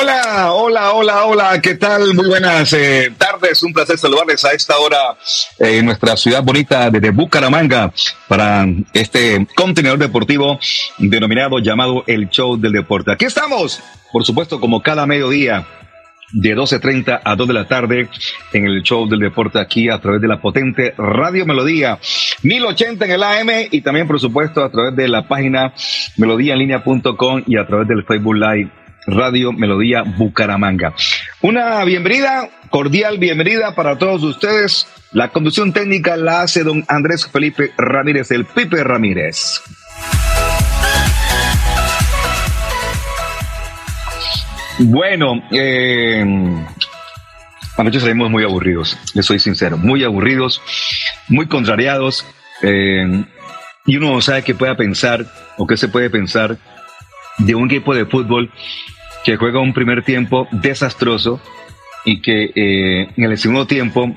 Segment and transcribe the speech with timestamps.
[0.00, 2.14] Hola, hola, hola, hola, ¿qué tal?
[2.14, 4.96] Muy buenas eh, tardes, un placer saludarles a esta hora
[5.58, 7.92] eh, en nuestra ciudad bonita de Bucaramanga
[8.26, 10.58] para este contenedor deportivo
[10.96, 13.12] denominado llamado El Show del Deporte.
[13.12, 15.66] Aquí estamos, por supuesto, como cada mediodía
[16.32, 18.08] de 12.30 a 2 de la tarde
[18.54, 21.98] en el show del deporte aquí a través de la potente Radio Melodía
[22.42, 25.74] 1080 en el AM y también por supuesto a través de la página
[26.16, 30.94] melodíaenlínea.com y a través del Facebook Live Radio Melodía Bucaramanga.
[31.40, 34.86] Una bienvenida, cordial bienvenida para todos ustedes.
[35.12, 39.62] La conducción técnica la hace don Andrés Felipe Ramírez, el Pipe Ramírez.
[44.78, 46.24] Bueno, eh,
[47.76, 50.62] anoche salimos muy aburridos, les soy sincero, muy aburridos,
[51.28, 52.24] muy contrariados,
[52.62, 53.24] eh,
[53.84, 55.26] y uno no sabe qué pueda pensar
[55.58, 56.56] o qué se puede pensar
[57.38, 58.50] de un equipo de fútbol
[59.24, 61.40] que juega un primer tiempo desastroso
[62.04, 64.14] y que eh, en el segundo tiempo,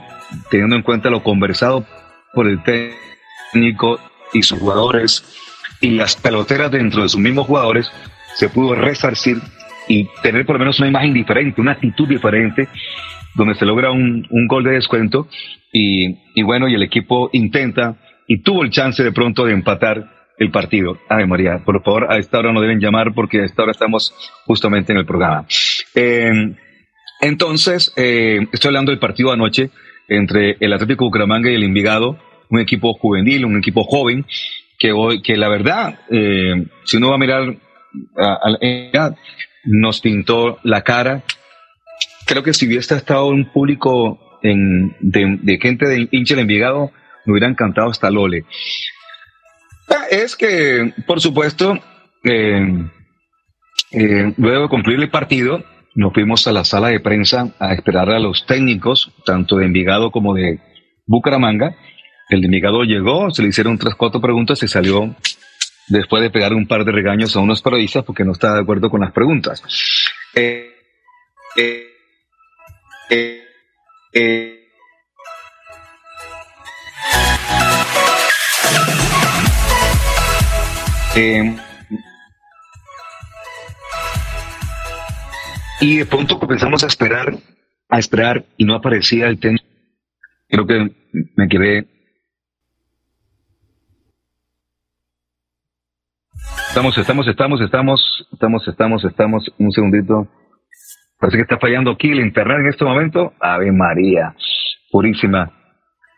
[0.49, 1.85] teniendo en cuenta lo conversado
[2.33, 3.99] por el técnico
[4.33, 5.23] y sus jugadores
[5.81, 7.91] y las peloteras dentro de sus mismos jugadores,
[8.35, 9.37] se pudo resarcir
[9.87, 12.67] y tener por lo menos una imagen diferente, una actitud diferente,
[13.35, 15.27] donde se logra un, un gol de descuento
[15.71, 17.97] y, y bueno, y el equipo intenta
[18.27, 20.12] y tuvo el chance de pronto de empatar
[20.43, 20.97] el partido.
[21.09, 24.13] Ay, María, por favor, a esta hora no deben llamar porque a esta hora estamos
[24.45, 25.45] justamente en el programa.
[25.95, 26.55] Em,
[27.21, 29.69] entonces, eh, estoy hablando del partido anoche
[30.07, 34.25] entre el Atlético Bucaramanga y el Envigado, un equipo juvenil, un equipo joven,
[34.77, 37.55] que hoy, que la verdad, eh, si uno va a mirar
[38.17, 38.39] a,
[38.93, 39.15] a,
[39.65, 41.23] nos pintó la cara.
[42.25, 46.91] Creo que si hubiese estado un público en, de, de, gente de hincha del Envigado,
[47.25, 48.45] me hubiera encantado hasta Lole.
[50.09, 51.79] Es que, por supuesto,
[52.23, 52.89] eh,
[53.91, 55.63] eh, luego de concluir el partido,
[55.95, 60.11] nos fuimos a la sala de prensa a esperar a los técnicos, tanto de Envigado
[60.11, 60.59] como de
[61.05, 61.75] Bucaramanga.
[62.29, 65.15] El de Envigado llegó, se le hicieron tres, cuatro preguntas y salió
[65.87, 68.89] después de pegar un par de regaños a unos periodistas porque no estaba de acuerdo
[68.89, 69.61] con las preguntas.
[70.35, 70.69] Eh,
[74.13, 74.62] eh,
[81.15, 81.55] Eh,
[85.79, 87.35] y de pronto comenzamos a esperar,
[87.87, 89.59] a esperar y no aparecía el tema.
[90.49, 90.91] Creo que
[91.35, 91.87] me quedé.
[96.69, 99.53] Estamos, estamos, estamos, estamos, estamos, estamos, estamos.
[99.59, 100.27] Un segundito.
[101.19, 103.33] Parece que está fallando aquí el internet en este momento.
[103.39, 104.35] Ave María,
[104.89, 105.51] purísima.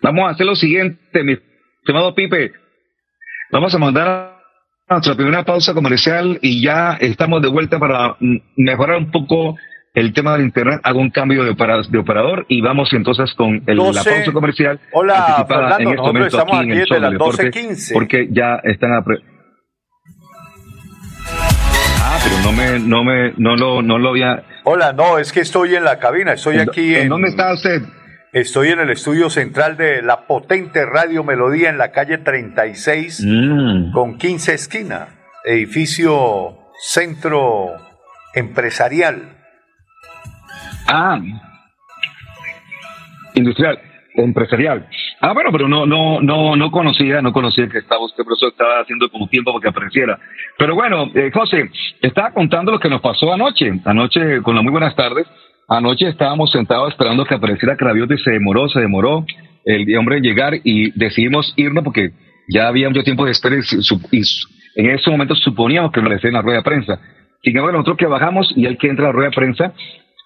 [0.02, 1.38] Vamos a hacer lo siguiente, mi
[1.80, 2.54] estimado Pipe.
[3.52, 4.35] Vamos a mandar
[4.90, 8.18] nuestra primera pausa comercial y ya estamos de vuelta para
[8.56, 9.56] mejorar un poco
[9.96, 10.80] el tema del internet.
[10.84, 14.80] Hago un cambio de, de operador y vamos entonces con el, 12, la pausa comercial.
[14.92, 17.94] Hola, Fernando, en este momento estamos aquí, en las 12.15.
[17.94, 19.04] Porque ya están a
[22.08, 24.44] Ah, pero no me, no me, no lo, no lo había.
[24.66, 27.04] Hola, no, es que estoy en la cabina, estoy aquí en.
[27.04, 27.82] ¿En dónde está usted?
[28.36, 33.94] Estoy en el estudio central de la potente Radio Melodía en la calle 36 mm.
[33.94, 35.08] con 15 esquina,
[35.46, 37.78] edificio centro
[38.34, 39.38] empresarial.
[40.86, 41.18] Ah,
[43.36, 43.80] industrial,
[44.16, 44.86] empresarial.
[45.22, 48.50] Ah, bueno, pero no, no, no, no conocía, no conocía que estaba usted, por eso
[48.50, 50.20] estaba haciendo como tiempo para que apareciera.
[50.58, 51.72] Pero bueno, eh, José,
[52.02, 53.80] estaba contando lo que nos pasó anoche.
[53.86, 55.26] Anoche, con las muy buenas tardes,
[55.68, 59.26] anoche estábamos sentados esperando que apareciera Cravioto y se demoró, se demoró
[59.66, 62.12] el hombre en llegar y decidimos irnos porque
[62.48, 64.22] ya había mucho tiempo de espera y,
[64.76, 67.00] en ese momento suponíamos que aparecía en la rueda de prensa.
[67.44, 69.74] Sin embargo, nosotros que bajamos y hay que entrar a la rueda de prensa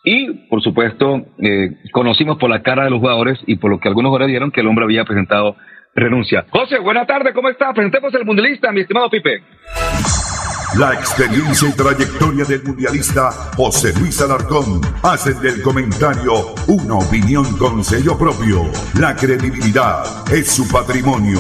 [0.03, 3.87] y, por supuesto, eh, conocimos por la cara de los jugadores y por lo que
[3.87, 5.55] algunos jugadores dieron que el hombre había presentado
[5.93, 6.45] renuncia.
[6.49, 7.73] José, buena tarde, ¿cómo está?
[7.73, 9.41] Presentemos el mundialista, mi estimado Pipe.
[10.77, 17.83] La experiencia y trayectoria del mundialista José Luis Alarcón hacen del comentario una opinión con
[17.83, 18.65] sello propio.
[18.99, 21.39] La credibilidad es su patrimonio.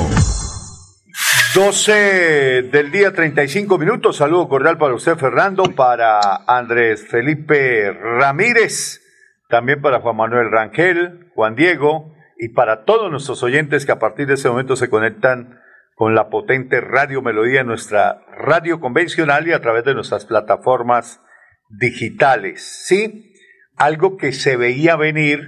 [1.53, 4.17] 12 del día 35 minutos.
[4.17, 8.99] Saludo cordial para usted, Fernando, para Andrés Felipe Ramírez,
[9.47, 14.25] también para Juan Manuel Rangel, Juan Diego y para todos nuestros oyentes que a partir
[14.25, 15.58] de ese momento se conectan
[15.99, 21.21] con la potente Radio Melodía, nuestra radio convencional y a través de nuestras plataformas
[21.69, 22.63] digitales.
[22.87, 23.33] Sí,
[23.75, 25.41] algo que se veía venir,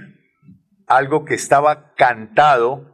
[0.86, 2.92] algo que estaba cantado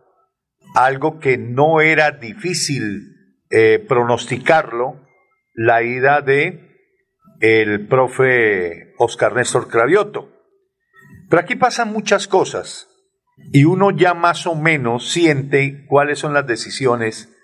[0.74, 3.16] algo que no era difícil
[3.50, 5.06] eh, pronosticarlo,
[5.54, 6.66] la ida de
[7.40, 10.30] el profe Oscar Néstor Cravioto.
[11.28, 12.88] Pero aquí pasan muchas cosas
[13.52, 17.34] y uno ya más o menos siente cuáles son las decisiones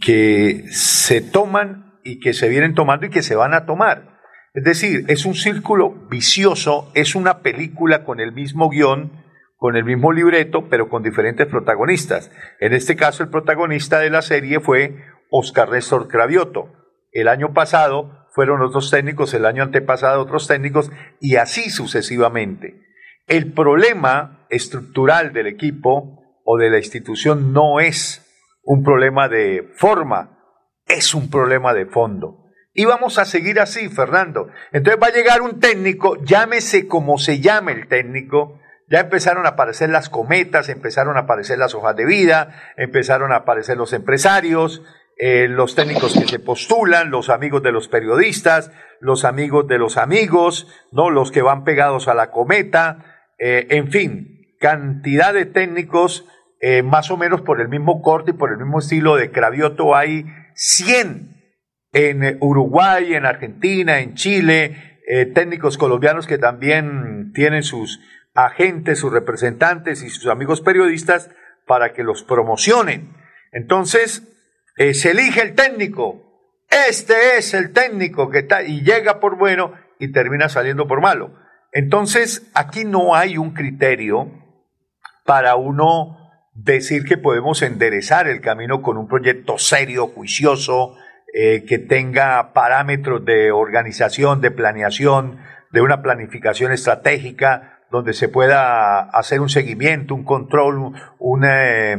[0.00, 4.20] que se toman y que se vienen tomando y que se van a tomar.
[4.54, 9.22] Es decir, es un círculo vicioso, es una película con el mismo guion,
[9.56, 12.30] con el mismo libreto, pero con diferentes protagonistas.
[12.60, 14.96] En este caso, el protagonista de la serie fue
[15.30, 16.68] Oscar Néstor Cravioto.
[17.12, 20.90] El año pasado fueron otros técnicos, el año antepasado otros técnicos,
[21.20, 22.82] y así sucesivamente.
[23.28, 28.21] El problema estructural del equipo o de la institución no es
[28.62, 30.38] un problema de forma,
[30.86, 32.42] es un problema de fondo.
[32.74, 34.48] Y vamos a seguir así, Fernando.
[34.72, 39.50] Entonces va a llegar un técnico, llámese como se llame el técnico, ya empezaron a
[39.50, 44.82] aparecer las cometas, empezaron a aparecer las hojas de vida, empezaron a aparecer los empresarios,
[45.18, 48.70] eh, los técnicos que se postulan, los amigos de los periodistas,
[49.00, 51.10] los amigos de los amigos, ¿no?
[51.10, 56.26] los que van pegados a la cometa, eh, en fin, cantidad de técnicos
[56.62, 59.94] eh, más o menos por el mismo corte y por el mismo estilo de Cravioto
[59.94, 60.24] hay
[60.54, 61.36] 100
[61.92, 65.00] en Uruguay, en Argentina, en Chile,
[65.34, 68.00] técnicos colombianos que también tienen sus,
[68.34, 71.30] agentes, sus representantes y sus amigos periodistas
[71.66, 73.14] para que los promocionen.
[73.52, 74.22] Entonces,
[74.76, 76.22] eh, se elige el técnico.
[76.88, 81.38] Este es el técnico que está y llega por bueno y termina saliendo por malo.
[81.72, 84.30] Entonces, aquí no hay un criterio
[85.24, 86.21] para uno
[86.54, 90.96] decir que podemos enderezar el camino con un proyecto serio, juicioso,
[91.34, 95.38] eh, que tenga parámetros de organización, de planeación,
[95.70, 101.98] de una planificación estratégica, donde se pueda hacer un seguimiento, un control, una,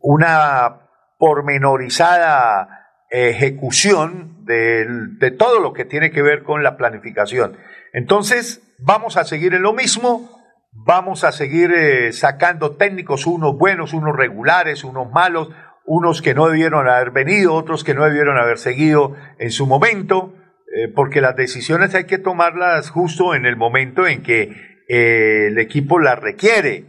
[0.00, 0.80] una
[1.18, 7.56] pormenorizada ejecución de, todo lo que tiene que ver con la planificación.
[7.92, 10.41] Entonces, vamos a seguir en lo mismo,
[10.72, 15.50] vamos a seguir eh, sacando técnicos, unos buenos, unos regulares, unos malos,
[15.84, 20.34] unos que no debieron haber venido, otros que no debieron haber seguido en su momento.
[20.74, 25.58] Eh, porque las decisiones hay que tomarlas justo en el momento en que eh, el
[25.58, 26.86] equipo las requiere.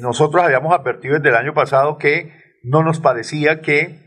[0.00, 4.02] Nosotros habíamos advertido desde el año pasado que no nos parecía que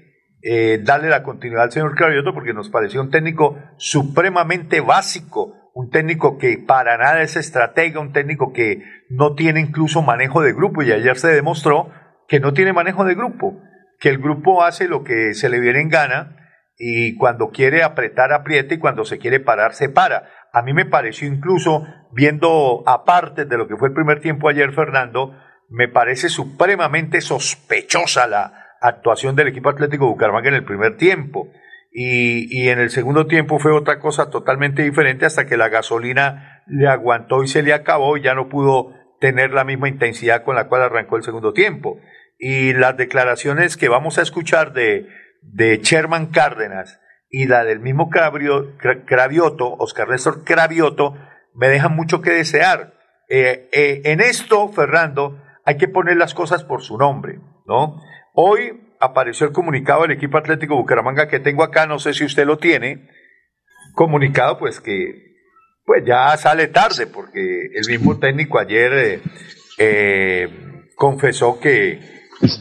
[0.84, 6.40] darle la continuidad al señor Cravioto porque nos parecía un técnico supremamente básico, un técnico
[6.40, 10.92] que para nada es estratega, un técnico que no tiene incluso manejo de grupo y
[10.92, 11.92] ayer se demostró
[12.28, 13.62] que no tiene manejo de grupo,
[14.00, 16.38] que el grupo hace lo que se le viene en gana
[16.78, 20.30] y cuando quiere apretar, aprieta y cuando se quiere parar, se para.
[20.54, 24.72] A mí me pareció incluso, viendo aparte de lo que fue el primer tiempo ayer,
[24.74, 25.36] Fernando,
[25.70, 31.50] me parece supremamente sospechosa la actuación del equipo Atlético Bucaramanga en el primer tiempo.
[31.92, 36.62] Y, y, en el segundo tiempo fue otra cosa totalmente diferente hasta que la gasolina
[36.68, 40.56] le aguantó y se le acabó y ya no pudo tener la misma intensidad con
[40.56, 42.00] la cual arrancó el segundo tiempo.
[42.40, 45.08] Y las declaraciones que vamos a escuchar de,
[45.42, 51.16] de Sherman Cárdenas y la del mismo Cravioto, Oscar Néstor Cravioto,
[51.54, 52.94] me dejan mucho que desear.
[53.30, 58.02] Eh, eh, en esto, Fernando, hay que poner las cosas por su nombre, ¿no?
[58.34, 62.46] Hoy apareció el comunicado del equipo Atlético Bucaramanga que tengo acá, no sé si usted
[62.46, 63.10] lo tiene,
[63.94, 65.27] comunicado pues que
[65.88, 69.22] pues ya sale tarde porque el mismo técnico ayer
[69.78, 70.50] eh,
[70.98, 72.02] confesó que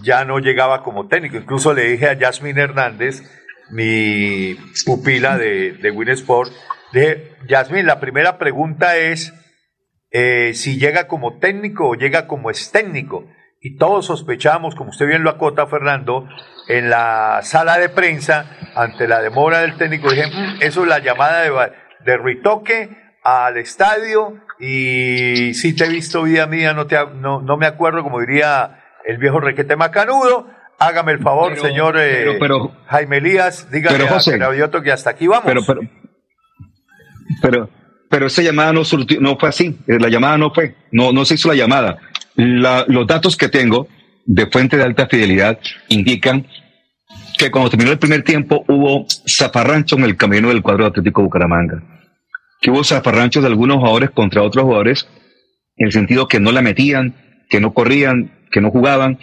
[0.02, 1.36] ya no llegaba como técnico.
[1.36, 3.24] Incluso le dije a Yasmin Hernández,
[3.68, 4.54] mi
[4.84, 6.52] pupila de, de Win Sport,
[6.92, 9.34] dije, Yasmin, la primera pregunta es
[10.12, 13.26] eh, si llega como técnico o llega como es técnico.
[13.60, 16.28] Y todos sospechamos, como usted bien lo acota, Fernando,
[16.68, 21.00] en la sala de prensa, ante la demora del técnico, dije, mm, eso es la
[21.00, 21.72] llamada de,
[22.04, 27.56] de retoque al estadio y si te he visto vida mía, no, te, no, no
[27.56, 30.46] me acuerdo, como diría el viejo requete macanudo,
[30.78, 32.38] hágame el favor, señor eh,
[32.86, 35.44] Jaime Elías, dígame a que hasta aquí vamos.
[35.44, 35.80] Pero, pero,
[37.42, 37.70] pero,
[38.08, 38.82] pero esa llamada no,
[39.20, 41.98] no fue así, eh, la llamada no fue, no, no se hizo la llamada.
[42.36, 43.88] los datos que tengo
[44.24, 46.46] de fuente de alta fidelidad indican
[47.38, 51.95] que cuando terminó el primer tiempo hubo zafarrancho en el camino del cuadro Atlético Bucaramanga.
[52.60, 55.08] Que hubo zafarranchos de algunos jugadores contra otros jugadores,
[55.76, 57.14] en el sentido que no la metían,
[57.48, 59.18] que no corrían, que no jugaban,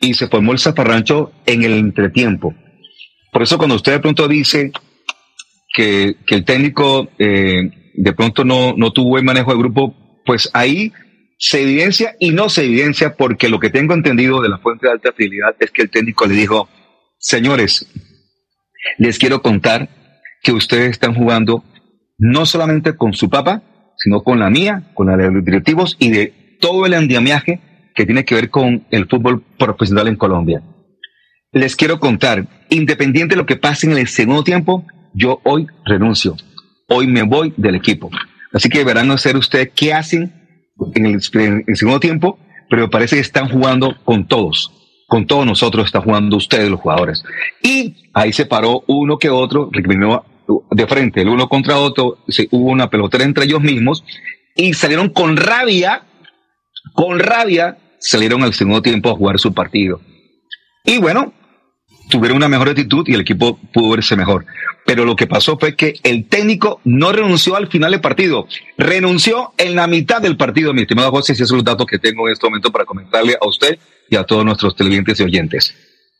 [0.00, 2.54] y se formó el zafarrancho en el entretiempo.
[3.32, 4.72] Por eso cuando usted de pronto dice
[5.74, 9.94] que, el técnico eh, de pronto no, no tuvo buen manejo de grupo,
[10.24, 10.92] pues ahí
[11.38, 14.92] se evidencia y no se evidencia porque lo que tengo entendido de la fuente de
[14.92, 16.68] alta fidelidad es que el técnico le dijo,
[17.18, 17.86] señores,
[18.98, 19.88] les quiero contar
[20.42, 21.64] que ustedes están jugando
[22.18, 23.62] no solamente con su papá,
[23.96, 27.60] sino con la mía, con la de los directivos y de todo el andamiaje
[27.94, 30.62] que tiene que ver con el fútbol profesional en Colombia.
[31.52, 36.36] Les quiero contar, independiente de lo que pase en el segundo tiempo, yo hoy renuncio,
[36.88, 38.10] hoy me voy del equipo.
[38.52, 40.32] Así que verán hacer ustedes qué hacen
[40.94, 44.72] en el, segundo tiempo, pero parece que están jugando con todos.
[45.08, 47.24] Con todos nosotros están jugando ustedes, los jugadores.
[47.62, 49.70] Y ahí se paró uno que otro,
[50.70, 52.18] de frente, el uno contra otro,
[52.50, 54.04] hubo una pelotera entre ellos mismos
[54.54, 56.02] y salieron con rabia,
[56.92, 60.00] con rabia, salieron al segundo tiempo a jugar su partido.
[60.84, 61.32] Y bueno,
[62.08, 64.46] tuvieron una mejor actitud y el equipo pudo verse mejor.
[64.84, 68.46] Pero lo que pasó fue que el técnico no renunció al final del partido,
[68.78, 71.98] renunció en la mitad del partido, mi estimado José, si esos son los datos que
[71.98, 75.74] tengo en este momento para comentarle a usted y a todos nuestros televidentes y oyentes.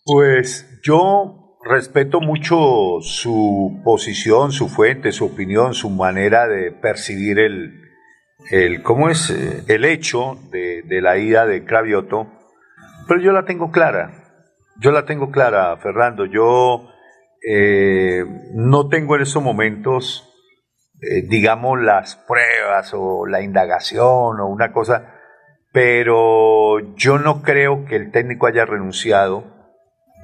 [0.05, 7.83] Pues yo respeto mucho su posición, su fuente, su opinión, su manera de percibir el,
[8.51, 9.31] el ¿cómo es?
[9.69, 12.27] El hecho de, de la ida de Cravioto,
[13.09, 14.23] pero yo la tengo clara
[14.79, 16.27] yo la tengo clara, Fernando.
[16.27, 16.89] Yo
[17.47, 20.33] eh, no tengo en estos momentos,
[21.01, 25.15] eh, digamos, las pruebas o la indagación o una cosa,
[25.73, 29.56] pero yo no creo que el técnico haya renunciado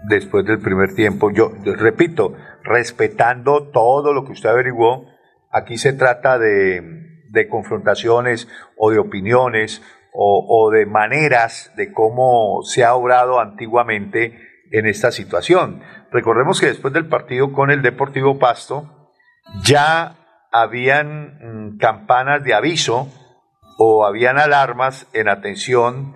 [0.04, 1.30] después del primer tiempo.
[1.30, 5.06] Yo repito, respetando todo lo que usted averiguó,
[5.50, 7.10] aquí se trata de,
[7.48, 9.82] confrontaciones o de opiniones
[10.12, 14.38] o, de maneras de cómo se ha obrado antiguamente
[14.70, 15.82] en esta situación.
[16.10, 19.10] Recordemos que después del partido con el Deportivo Pasto
[19.62, 20.16] ya
[20.52, 21.38] habían
[21.72, 23.08] mm, campanas de aviso
[23.78, 26.14] o habían alarmas en atención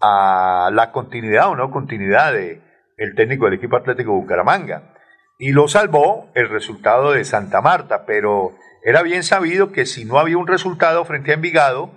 [0.00, 2.67] a la continuidad o no continuidad de
[2.98, 4.94] el técnico del equipo Atlético Bucaramanga.
[5.38, 8.52] Y lo salvó el resultado de Santa Marta, pero
[8.84, 11.92] era bien sabido que si no había un resultado frente a Envigado,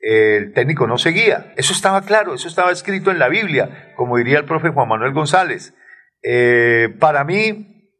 [0.00, 1.52] el técnico no seguía.
[1.56, 5.12] Eso estaba claro, eso estaba escrito en la Biblia, como diría el profe Juan Manuel
[5.12, 5.74] González.
[6.22, 7.92] Eh, para mí,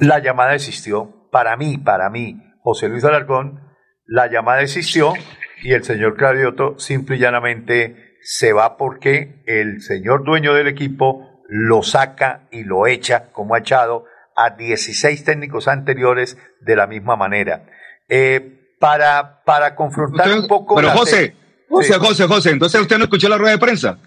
[0.00, 1.28] la llamada existió.
[1.30, 3.60] Para mí, para mí, José Luis Alarcón,
[4.06, 5.14] la llamada existió
[5.62, 11.42] y el señor Cravioto simple y llanamente se va porque el señor dueño del equipo
[11.46, 17.16] lo saca y lo echa, como ha echado a 16 técnicos anteriores de la misma
[17.16, 17.66] manera.
[18.08, 20.74] Eh, para, para confrontar un poco.
[20.74, 21.36] Pero José,
[21.68, 23.98] José, José, José, entonces usted no escuchó la rueda de prensa.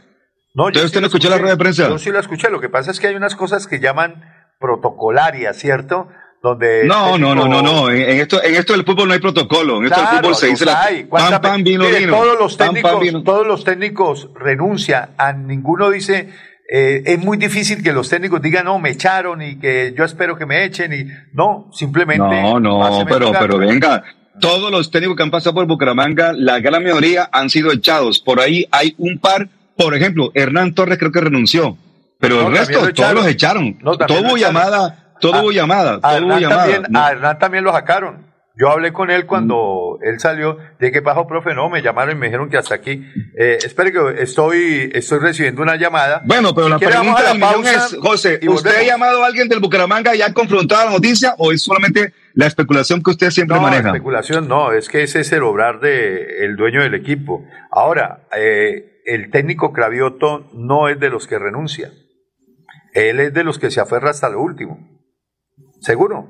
[0.55, 1.87] No, yo usted no escuchó la rueda de prensa.
[1.87, 2.49] Yo sí la escuché.
[2.49, 4.23] Lo que pasa es que hay unas cosas que llaman
[4.59, 6.09] protocolarias, ¿cierto?
[6.49, 7.89] Donde no, no, no, no, no.
[7.89, 9.77] En, esto, en esto del fútbol no hay protocolo.
[9.77, 12.13] En esto del fútbol se dice la pan, pan, vino, vino.
[12.13, 15.09] Todos los técnicos, todos los técnicos renuncian.
[15.17, 16.29] A ninguno dice
[16.69, 20.37] eh, es muy difícil que los técnicos digan, no, me echaron y que yo espero
[20.37, 22.41] que me echen y no, simplemente.
[22.41, 24.03] No, no, pero, pero venga,
[24.41, 28.19] todos los técnicos que han pasado por Bucaramanga, la gran mayoría han sido echados.
[28.19, 31.77] Por ahí hay un par, por ejemplo, Hernán Torres creo que renunció,
[32.19, 33.77] pero el resto todos los echaron.
[33.81, 36.63] hubo llamada, todo hubo llamada, todo hubo llamada.
[36.93, 38.27] A Hernán también lo sacaron.
[38.59, 42.19] Yo hablé con él cuando él salió, de que pasó, profe, no, me llamaron y
[42.19, 43.05] me dijeron que hasta aquí.
[43.37, 46.23] Eh, espere que estoy, estoy recibiendo una llamada.
[46.25, 50.15] Bueno, pero la pregunta del millón es, José, ¿usted ha llamado a alguien del Bucaramanga
[50.15, 53.83] y ha confrontado la noticia o es solamente la especulación que usted siempre no, maneja?
[53.83, 57.45] No, especulación no, es que ese es el obrar del el dueño del equipo.
[57.69, 61.91] Ahora, eh, el técnico Cravioto no es de los que renuncia.
[62.93, 64.96] Él es de los que se aferra hasta lo último.
[65.79, 66.27] ¿Seguro?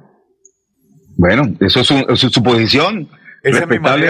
[1.18, 3.10] Bueno, eso es, su, posición.
[3.44, 4.08] respetable,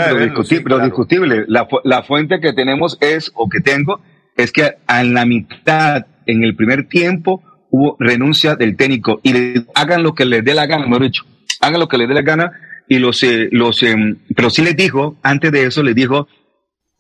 [0.64, 1.46] pero discutible.
[1.48, 4.02] La, la fuente que tenemos es, o que tengo,
[4.36, 9.34] es que en la mitad, en el primer tiempo, hubo renuncia del técnico y
[9.76, 11.24] hagan lo que les dé la gana, mejor dicho,
[11.62, 12.52] hagan lo que les dé la gana
[12.88, 16.28] y los, eh, los, em, pero sí les dijo, antes de eso les dijo,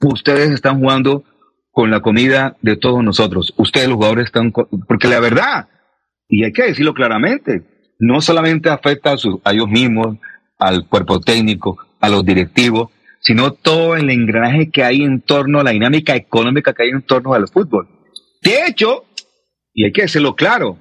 [0.02, 1.24] ustedes están jugando
[1.72, 5.70] con la comida de todos nosotros, ustedes los jugadores están, porque la verdad,
[6.28, 7.64] y hay que decirlo claramente,
[8.00, 10.18] no solamente afecta a, a ellos mismos,
[10.58, 12.90] al cuerpo técnico, a los directivos,
[13.22, 17.02] sino todo el engranaje que hay en torno a la dinámica económica que hay en
[17.02, 17.88] torno al fútbol.
[18.42, 19.06] De hecho,
[19.74, 20.78] y hay que decirlo claro,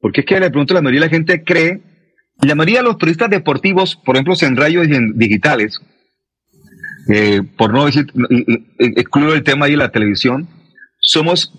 [0.00, 1.80] porque es que de la mayoría de la gente cree,
[2.42, 5.80] la mayoría de los turistas deportivos, por ejemplo, en radios digitales,
[7.08, 8.06] eh, por no decir,
[8.78, 10.48] excluyo el tema de la televisión,
[11.00, 11.52] somos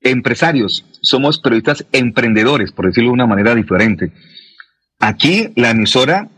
[0.00, 4.12] empresarios, somos periodistas emprendedores, por decirlo de una manera diferente.
[5.04, 6.28] Aquí la emisora,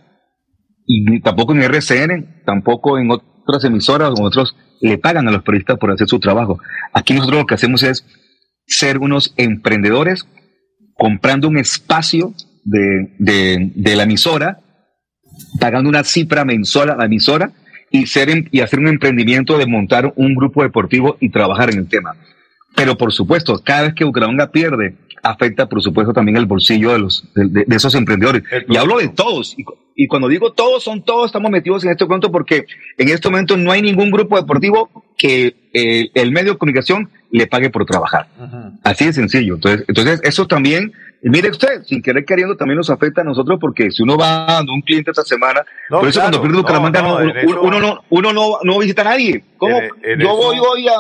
[0.87, 5.77] y tampoco en RCN, tampoco en otras emisoras o otros, le pagan a los periodistas
[5.77, 6.59] por hacer su trabajo.
[6.95, 8.07] Aquí nosotros lo que hacemos es
[8.67, 10.27] ser unos emprendedores
[10.95, 12.33] comprando un espacio
[12.65, 14.61] de, de, la emisora,
[15.61, 17.53] pagando una cifra mensual a la emisora
[17.91, 21.81] y, ser, em, y hacer un emprendimiento de montar un grupo deportivo y trabajar en
[21.81, 22.17] el tema.
[22.75, 26.99] Pero por supuesto, cada vez que Bucaramanga pierde, afecta por supuesto también el bolsillo de,
[26.99, 28.43] los, de, esos emprendedores.
[28.69, 29.59] Y hablo de todos.
[29.59, 29.65] Y,
[29.97, 32.67] y, cuando digo todos, son todos, estamos metidos en este cuento porque
[32.99, 37.47] en este momento no hay ningún grupo deportivo que eh, el medio de comunicación le
[37.47, 38.29] pague por trabajar.
[38.83, 39.55] Así de sencillo.
[39.55, 43.91] Entonces, entonces, eso también, mire usted, sin querer queriendo, también nos afecta a nosotros porque
[43.91, 47.19] si uno va a un cliente esta semana, por eso cuando pierde Bucaramanga, no,
[47.63, 49.43] uno, no, uno no, no visita a nadie.
[49.57, 49.81] ¿Cómo?
[50.19, 50.93] Yo voy hoy a,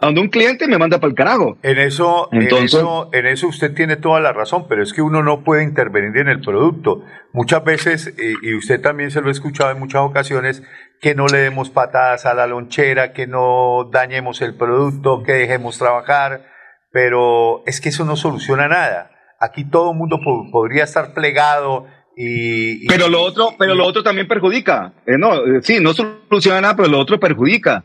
[0.00, 1.58] donde un cliente me manda para el carajo.
[1.62, 5.02] En eso, Entonces, en eso, en eso usted tiene toda la razón, pero es que
[5.02, 7.02] uno no puede intervenir en el producto.
[7.32, 10.62] Muchas veces, y usted también se lo ha escuchado en muchas ocasiones,
[11.00, 15.78] que no le demos patadas a la lonchera, que no dañemos el producto, que dejemos
[15.78, 16.46] trabajar,
[16.92, 19.10] pero es que eso no soluciona nada.
[19.40, 21.86] Aquí todo el mundo podría estar plegado
[22.20, 24.92] y, Pero lo otro, pero lo otro también perjudica.
[25.06, 27.84] Eh, no, eh, sí, no soluciona nada, pero lo otro perjudica.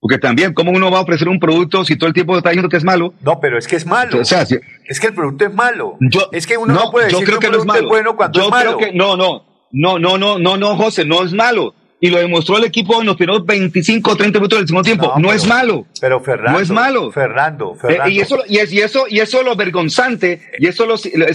[0.00, 2.70] Porque también, ¿cómo uno va a ofrecer un producto si todo el tiempo está diciendo
[2.70, 3.12] que es malo?
[3.20, 4.20] No, pero es que es malo.
[4.20, 5.98] O sea, es que el producto es malo.
[6.32, 8.78] es que uno no, puede decir que, el producto es, bueno cuando es malo.
[8.78, 12.56] que, no, no, no, no, no, no, no, José, no es malo y lo demostró
[12.56, 15.12] el equipo en los primeros 25 o 30 minutos del segundo tiempo.
[15.18, 15.86] No, es malo.
[16.00, 16.52] Pero Fernando.
[16.52, 17.12] No es malo.
[17.12, 18.10] Fernando, eh, Fernando.
[18.10, 20.94] y, eso, y, eso, y eso lo vergonzante, y eso, lo,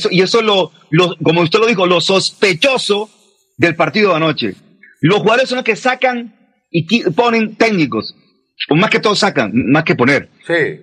[0.09, 3.11] y eso lo, lo, como usted lo dijo, lo sospechoso
[3.57, 4.55] del partido de anoche.
[5.01, 6.35] Los jugadores son los que sacan
[6.71, 8.15] y ponen técnicos.
[8.69, 10.29] O más que todo sacan, más que poner.
[10.47, 10.81] Sí.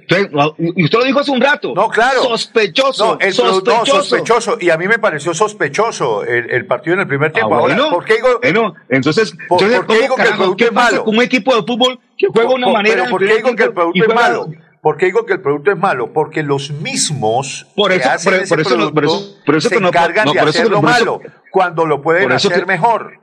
[0.59, 1.73] y usted lo dijo hace un rato.
[1.75, 2.23] No, claro.
[2.23, 3.19] Sospechoso.
[3.19, 4.03] No, sospechoso.
[4.03, 4.59] sospechoso.
[4.61, 7.55] Y a mí me pareció sospechoso el, partido en el primer tiempo.
[7.57, 8.29] Ah, bueno, ¿por qué digo?
[8.41, 11.05] Bueno, entonces, ¿por, qué digo que el producto es malo?
[11.05, 13.05] un equipo de fútbol que juega de una manera.
[13.05, 14.51] Pero ¿por qué digo que el producto es malo?
[14.83, 16.13] ¿Por qué digo que el producto es malo?
[16.13, 18.61] Porque los mismos por eso, por, eso, por
[19.05, 23.19] eso, por eso, se encargan de hacerlo malo cuando lo pueden hacer mejor.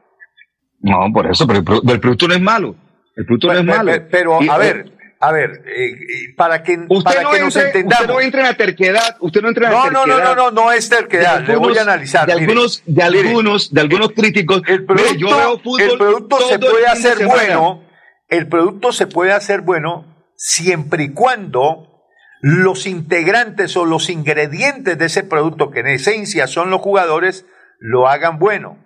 [0.81, 2.75] No, por eso, pero el producto no es malo.
[3.19, 3.91] El producto no es malo.
[4.09, 7.99] Pero, a ver, a ver, eh, para que, para que nos entendamos.
[7.99, 10.05] Usted no entra en la terquedad, usted no entra en la terquedad.
[10.05, 12.25] No, no, no, no, no es terquedad, le voy a analizar.
[12.25, 14.61] De algunos, de algunos, de algunos críticos.
[14.65, 17.83] El producto, yo veo fútbol el producto se puede hacer bueno,
[18.29, 20.05] el producto se puede hacer bueno
[20.37, 22.05] siempre y cuando
[22.39, 27.45] los integrantes o los ingredientes de ese producto, que en esencia son los jugadores,
[27.79, 28.77] lo hagan bueno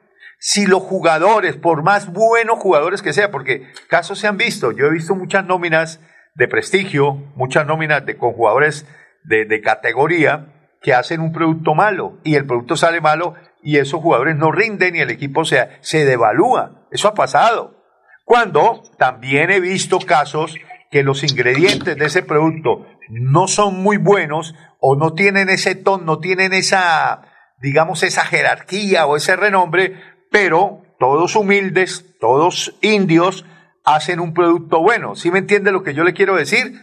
[0.46, 4.88] si los jugadores, por más buenos jugadores que sea, porque casos se han visto, yo
[4.88, 6.02] he visto muchas nóminas
[6.36, 8.86] de prestigio, muchas nóminas de, con jugadores
[9.24, 14.02] de, de categoría que hacen un producto malo y el producto sale malo y esos
[14.02, 16.88] jugadores no rinden y el equipo se, se devalúa.
[16.92, 17.82] Eso ha pasado.
[18.26, 20.58] Cuando también he visto casos
[20.92, 26.04] que los ingredientes de ese producto no son muy buenos o no tienen ese tono,
[26.04, 33.46] no tienen esa, digamos, esa jerarquía o ese renombre, pero todos humildes, todos indios,
[33.86, 35.15] hacen un producto bueno.
[35.15, 36.74] ¿Sí me entiende lo que yo le quiero decir?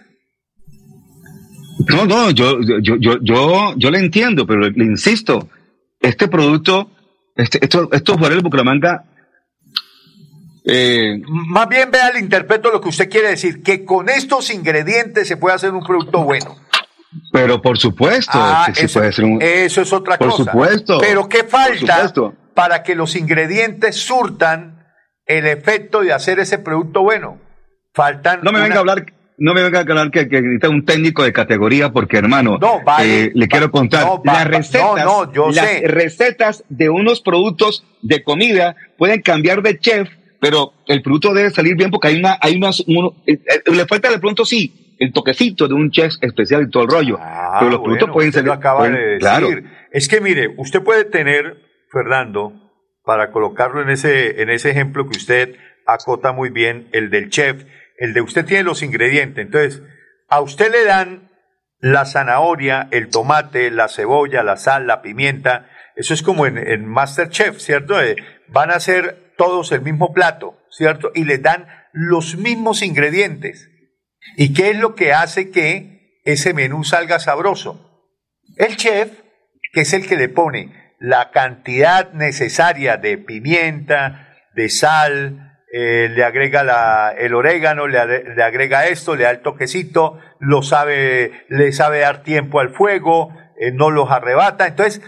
[1.89, 5.49] No, no, yo, yo, yo, yo, yo le entiendo, pero le, insisto,
[5.99, 6.93] este producto,
[7.35, 9.05] este, esto, estos jugadores de Bucaramanga
[10.65, 15.27] eh, Más bien vea, le interpreto lo que usted quiere decir, que con estos ingredientes
[15.27, 16.55] se puede hacer un producto bueno.
[17.33, 20.37] Pero por supuesto, ah, eso, puede ser un, eso es otra cosa.
[20.37, 20.99] Por supuesto.
[21.01, 22.13] Pero ¿qué falta?
[22.61, 24.85] Para que los ingredientes surtan
[25.25, 27.39] el efecto de hacer ese producto bueno.
[27.95, 28.41] Faltan.
[28.43, 29.07] No me venga a hablar.
[29.39, 32.59] no me venga a aclarar que, que necesita un técnico de categoría, porque hermano,
[33.03, 35.07] eh, le quiero contar, las recetas,
[35.55, 41.49] las recetas de unos productos de comida pueden cambiar de chef, pero el producto debe
[41.49, 42.85] salir bien porque hay una, hay unas, eh,
[43.27, 46.91] eh, le falta de pronto sí, el toquecito de un chef especial y todo el
[46.91, 47.17] rollo.
[47.19, 49.65] Ah, pero los productos pueden acaba de decir.
[49.91, 52.53] Es que mire, usted puede tener, Fernando,
[53.05, 57.65] para colocarlo en ese, en ese ejemplo que usted acota muy bien, el del chef,
[57.99, 59.45] el de usted tiene los ingredientes.
[59.45, 59.83] Entonces,
[60.29, 61.31] a usted le dan
[61.81, 65.69] la zanahoria, el tomate, la cebolla, la sal, la pimienta.
[65.97, 68.01] Eso es como en, en Masterchef, ¿cierto?
[68.01, 68.17] Eh,
[68.49, 71.11] van a hacer todos el mismo plato, ¿cierto?
[71.15, 73.69] Y le dan los mismos ingredientes.
[74.37, 78.07] ¿Y qué es lo que hace que ese menú salga sabroso?
[78.57, 79.11] El chef,
[79.73, 86.25] que es el que le pone la cantidad necesaria de pimienta, de sal, eh, le
[86.25, 92.01] agrega la, el orégano, le, agrega esto, le da el toquecito, lo sabe, le sabe
[92.01, 94.67] dar tiempo al fuego, eh, no los arrebata.
[94.67, 95.01] Entonces,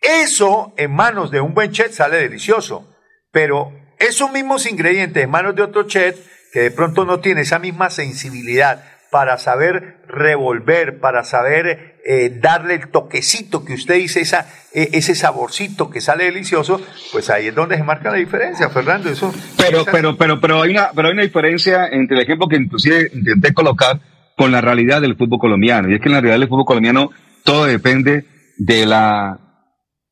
[0.00, 2.94] eso en manos de un buen chef sale delicioso,
[3.32, 6.16] pero esos mismos ingredientes en manos de otro chef
[6.52, 12.74] que de pronto no tiene esa misma sensibilidad para saber revolver, para saber eh, darle
[12.74, 16.80] el toquecito que usted dice, esa, e, ese saborcito que sale delicioso,
[17.12, 19.08] pues ahí es donde se marca la diferencia, Fernando.
[19.08, 22.56] Eso, pero, pero, pero, pero hay una, pero hay una diferencia entre el ejemplo que
[22.56, 24.00] inclusive intenté colocar
[24.36, 25.88] con la realidad del fútbol colombiano.
[25.88, 27.10] Y es que en la realidad del fútbol colombiano
[27.42, 28.26] todo depende
[28.58, 29.40] de la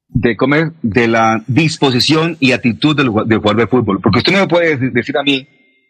[0.08, 4.00] de comer, de la disposición y actitud del, del jugador de fútbol.
[4.02, 5.46] Porque usted no me puede decir a mí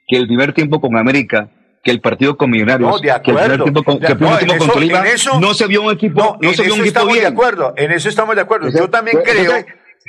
[0.07, 1.49] que el primer tiempo con América
[1.83, 3.65] que el partido con Millonarios, no, de acuerdo.
[3.65, 3.71] que
[4.07, 5.05] el primer tiempo, con, Tolima,
[5.41, 7.21] no se vio un equipo, no, se vio un equipo bien.
[7.21, 8.69] De acuerdo, en eso estamos de acuerdo.
[8.71, 9.53] yo también creo,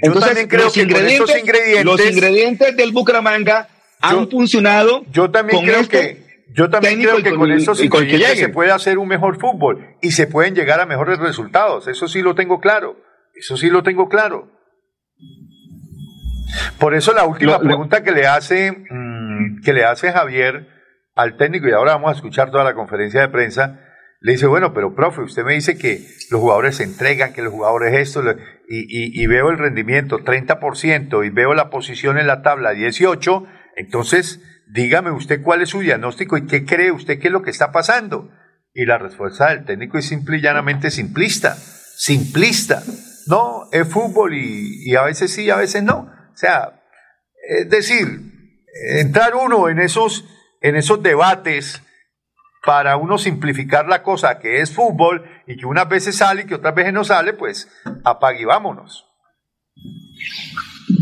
[0.03, 3.69] yo también creo que con esos ingredientes, los ingredientes del Bucaramanga
[4.01, 5.03] han funcionado.
[5.11, 8.99] Yo también creo este que yo también creo que con esos ingredientes se puede hacer
[8.99, 11.87] un mejor fútbol y se pueden llegar a mejores resultados.
[11.87, 12.97] Eso sí lo tengo claro.
[13.33, 14.51] Eso sí lo tengo claro.
[16.77, 20.67] Por eso la última pregunta que le hace mm, que le hace Javier
[21.15, 23.79] al técnico, y ahora vamos a escuchar toda la conferencia de prensa,
[24.19, 27.51] le dice, bueno, pero profe, usted me dice que los jugadores se entregan, que los
[27.51, 28.23] jugadores esto,
[28.69, 33.45] y, y, veo el rendimiento 30% y veo la posición en la tabla 18,
[33.75, 37.51] entonces dígame usted cuál es su diagnóstico y qué cree usted que es lo que
[37.51, 38.31] está pasando.
[38.73, 42.81] Y la respuesta del técnico es simple y llanamente simplista, simplista.
[43.27, 46.09] No, es fútbol y, y a veces sí, a veces no.
[46.33, 46.81] O sea,
[47.49, 48.07] es decir,
[48.97, 50.25] entrar uno en esos
[50.63, 51.83] en esos debates
[52.65, 56.55] para uno simplificar la cosa que es fútbol y que unas veces sale y que
[56.55, 57.69] otras veces no sale, pues
[58.05, 59.05] apague y vámonos.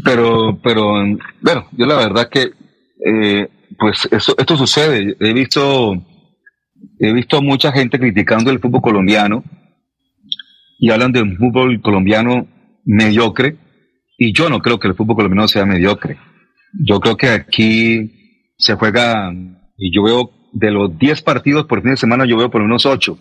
[0.04, 0.92] Pero, pero,
[1.42, 2.52] bueno, yo la verdad que,
[3.06, 3.48] eh,
[3.78, 5.16] pues eso, esto sucede.
[5.20, 5.94] He visto,
[7.00, 9.44] he visto mucha gente criticando el fútbol colombiano
[10.80, 12.48] y hablan de un fútbol colombiano
[12.84, 13.58] mediocre
[14.18, 16.18] y yo no creo que el fútbol colombiano sea mediocre.
[16.84, 18.21] Yo creo que aquí
[18.62, 19.32] se juega,
[19.78, 22.86] y yo veo de los 10 partidos por fin de semana, yo veo por unos
[22.86, 23.18] 8.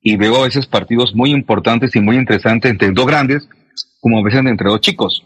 [0.00, 3.48] Y veo a veces partidos muy importantes y muy interesantes entre dos grandes,
[4.00, 5.24] como a veces entre dos chicos.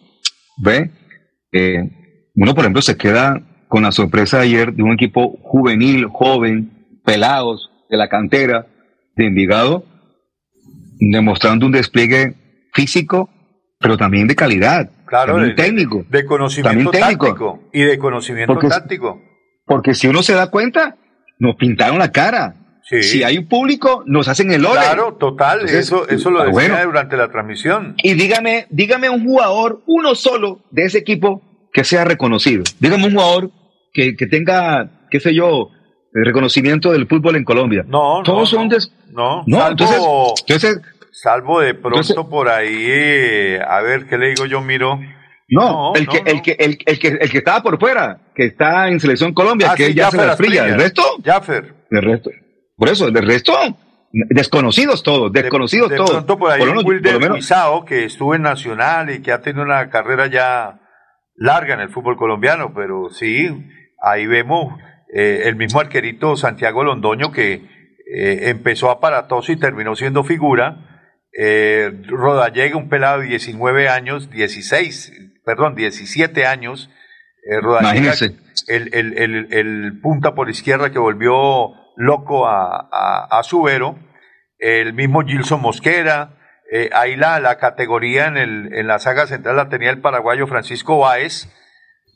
[0.58, 0.90] ¿Ve?
[1.52, 7.00] Eh, uno, por ejemplo, se queda con la sorpresa ayer de un equipo juvenil, joven,
[7.04, 8.66] pelados, de la cantera,
[9.16, 9.84] de Envigado,
[11.00, 12.34] demostrando un despliegue
[12.72, 13.30] físico,
[13.80, 14.90] pero también de calidad.
[15.06, 16.04] Claro, de, técnico.
[16.08, 17.60] De conocimiento táctico.
[17.72, 19.20] Y de conocimiento táctico.
[19.68, 20.96] Porque si uno se da cuenta,
[21.38, 22.54] nos pintaron la cara.
[22.82, 24.82] Si hay un público, nos hacen el orden.
[24.82, 27.94] Claro, total, eso, eso lo decía durante la transmisión.
[28.02, 32.64] Y dígame, dígame un jugador, uno solo de ese equipo que sea reconocido.
[32.80, 33.50] Dígame un jugador
[33.92, 35.68] que, que tenga, qué sé yo,
[36.14, 37.84] el reconocimiento del fútbol en Colombia.
[37.86, 38.68] No, Todos no, son
[39.12, 39.58] no, no.
[39.86, 40.80] salvo, entonces,
[41.12, 44.62] salvo de pronto por ahí, eh, a ver, ¿qué le digo yo?
[44.62, 44.98] Miro,
[45.48, 49.00] no, el, que, el, que, el, que, el que estaba por fuera, que está en
[49.00, 50.66] Selección Colombia, ah, que ya se las fría.
[50.66, 51.02] ¿El resto?
[51.24, 51.74] Jaffer.
[51.90, 52.30] El resto.
[52.76, 53.54] Por eso, el resto,
[54.12, 56.10] desconocidos todos, desconocidos todos.
[56.10, 57.02] De pronto por ahí por Will
[57.86, 60.80] que estuvo en Nacional y que ha tenido una carrera ya
[61.34, 63.48] larga en el fútbol colombiano, pero sí,
[64.02, 64.74] ahí vemos
[65.14, 70.84] eh, el mismo arquerito Santiago Londoño que eh, empezó aparatoso y terminó siendo figura.
[71.38, 75.12] Eh, Rodallega, un pelado de 19 años, 16,
[75.48, 76.90] perdón, 17 años,
[77.50, 77.60] eh,
[78.66, 82.86] el, el, el, el, punta por izquierda que volvió loco a,
[83.30, 83.98] a, Subero,
[84.58, 86.36] el mismo Gilson Mosquera,
[86.70, 90.46] eh, ahí la, la categoría en, el, en la saga central la tenía el paraguayo
[90.46, 91.48] Francisco Báez,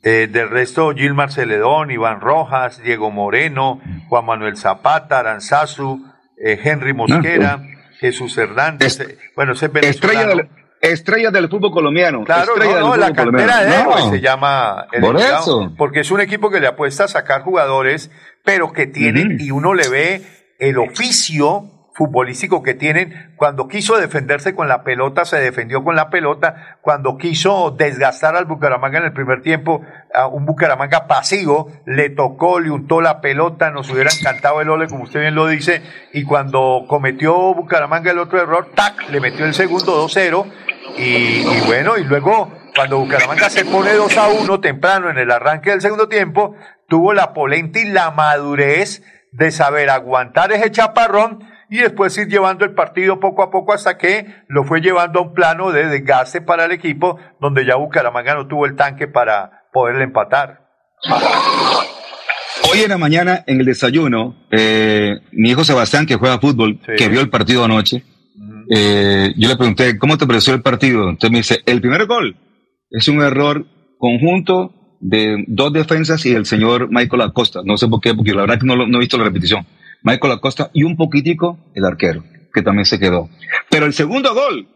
[0.03, 6.05] eh, del resto Gilmar Celedón, Iván Rojas, Diego Moreno, Juan Manuel Zapata, Aranzazu,
[6.37, 7.63] eh, Henry Mosquera,
[7.97, 10.49] Jesús Hernández, eh, bueno, ese Estrella del,
[10.91, 12.23] estrella del fútbol colombiano.
[12.23, 14.87] Claro, estrella no, la cantera de héroes se llama.
[14.91, 15.71] El Por eso.
[15.77, 18.11] Porque es un equipo que le apuesta a sacar jugadores,
[18.43, 20.21] pero que tienen, y uno le ve
[20.59, 23.33] el oficio futbolístico que tienen.
[23.35, 26.77] Cuando quiso defenderse con la pelota, se defendió con la pelota.
[26.81, 29.81] Cuando quiso desgastar al Bucaramanga en el primer tiempo,
[30.13, 34.87] a un Bucaramanga pasivo, le tocó, le untó la pelota, nos hubiera encantado el ole,
[34.87, 35.81] como usted bien lo dice.
[36.13, 40.45] Y cuando cometió Bucaramanga el otro error, tac, le metió el segundo 2-0.
[40.97, 45.31] Y, y bueno, y luego cuando Bucaramanga se pone 2 a 1 temprano en el
[45.31, 46.55] arranque del segundo tiempo,
[46.87, 52.65] tuvo la polenta y la madurez de saber aguantar ese chaparrón y después ir llevando
[52.65, 56.39] el partido poco a poco hasta que lo fue llevando a un plano de desgaste
[56.39, 60.67] para el equipo, donde ya Bucaramanga no tuvo el tanque para poderle empatar.
[62.71, 67.09] Hoy en la mañana, en el desayuno, eh, mi hijo Sebastián, que juega fútbol, que
[67.09, 68.03] vio el partido anoche,
[68.69, 71.09] eh, yo le pregunté, ¿cómo te pareció el partido?
[71.09, 72.37] Entonces me dice, el primer gol
[72.91, 73.65] es un error
[73.97, 77.61] conjunto de dos defensas y el señor Michael Acosta.
[77.65, 79.65] No sé por qué, porque la verdad que no, no he visto la repetición.
[80.03, 83.29] Michael Acosta y un poquitico el arquero, que también se quedó.
[83.69, 84.67] Pero el segundo gol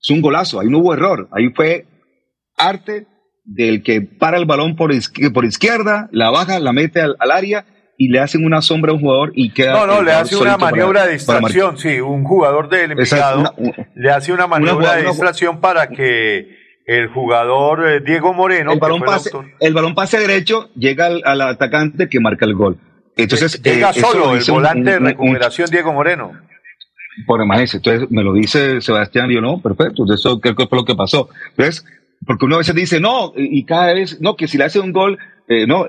[0.00, 1.86] es un golazo, ahí no hubo error, ahí fue
[2.56, 3.06] arte
[3.44, 4.90] del que para el balón por,
[5.32, 7.66] por izquierda, la baja, la mete al, área
[7.96, 9.72] y le hacen una sombra a un jugador y queda.
[9.72, 13.54] No, no, le hace una maniobra de distracción, sí, un jugador del Envigado
[13.94, 18.72] le hace una maniobra de distracción para que el jugador eh, Diego Moreno.
[18.72, 22.78] El balón, pase, el, balón pase derecho, llega al, atacante que marca el gol.
[23.16, 26.32] Entonces, llega eh, solo el volante de recuperación Diego Moreno.
[27.26, 30.78] Por más entonces me lo dice Sebastián y yo, no, perfecto, eso creo que fue
[30.78, 31.28] lo que pasó.
[31.56, 31.84] ¿Ves?
[32.26, 34.92] Porque uno a veces dice, no, y cada vez, no, que si le hace un
[34.92, 35.86] gol, eh, no,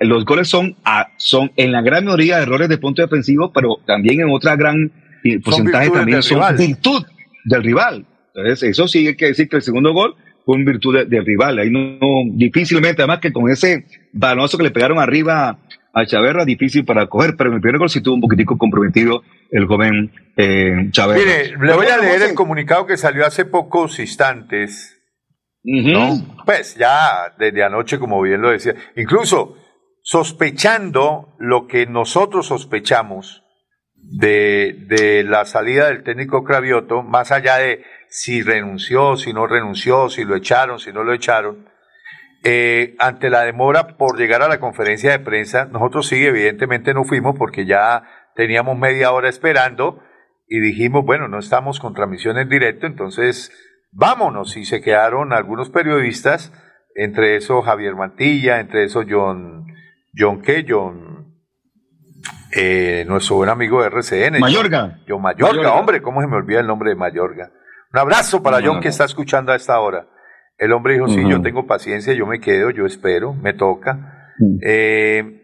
[0.00, 0.76] los goles son,
[1.16, 4.92] son en la gran mayoría de errores de punto defensivo, pero también en otra gran
[5.24, 7.04] eh, porcentaje también son virtud
[7.44, 8.06] del rival.
[8.34, 11.58] Entonces, eso sí hay que decir que el segundo gol fue en virtud del rival.
[11.58, 11.98] Ahí no,
[12.32, 15.58] difícilmente, además que con ese balonazo que le pegaron arriba
[15.92, 19.22] a Chaverra, difícil para coger, pero en el primer gol sí tuvo un poquitico comprometido
[19.50, 21.18] el joven eh, Chaverra.
[21.18, 24.98] Mire, le voy a leer el comunicado que salió hace pocos instantes.
[26.44, 29.56] Pues ya desde anoche, como bien lo decía, incluso
[30.02, 33.44] sospechando lo que nosotros sospechamos
[33.94, 40.08] de, de la salida del técnico Cravioto, más allá de si renunció, si no renunció,
[40.08, 41.68] si lo echaron, si no lo echaron,
[42.44, 47.04] eh, ante la demora por llegar a la conferencia de prensa, nosotros sí, evidentemente no
[47.04, 48.02] fuimos porque ya
[48.34, 50.02] teníamos media hora esperando
[50.48, 53.52] y dijimos, bueno, no estamos con transmisión en directo, entonces
[53.92, 54.56] vámonos.
[54.56, 56.52] Y se quedaron algunos periodistas,
[56.94, 59.66] entre esos Javier Mantilla, entre esos John,
[60.14, 60.66] John ¿qué?
[60.68, 61.38] John,
[62.54, 64.40] eh, nuestro buen amigo de RCN.
[64.40, 64.98] Mayorga.
[65.08, 67.50] John, Mayorga, hombre, ¿cómo se me olvida el nombre de Mayorga?
[67.92, 70.06] Un abrazo para John que está escuchando a esta hora.
[70.58, 74.30] El hombre dijo, sí, yo tengo paciencia, yo me quedo, yo espero, me toca.
[74.62, 75.42] Eh,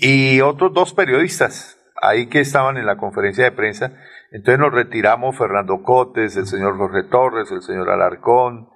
[0.00, 3.92] y otros dos periodistas ahí que estaban en la conferencia de prensa.
[4.30, 8.68] Entonces nos retiramos Fernando Cotes, el señor Jorge Torres, el señor Alarcón,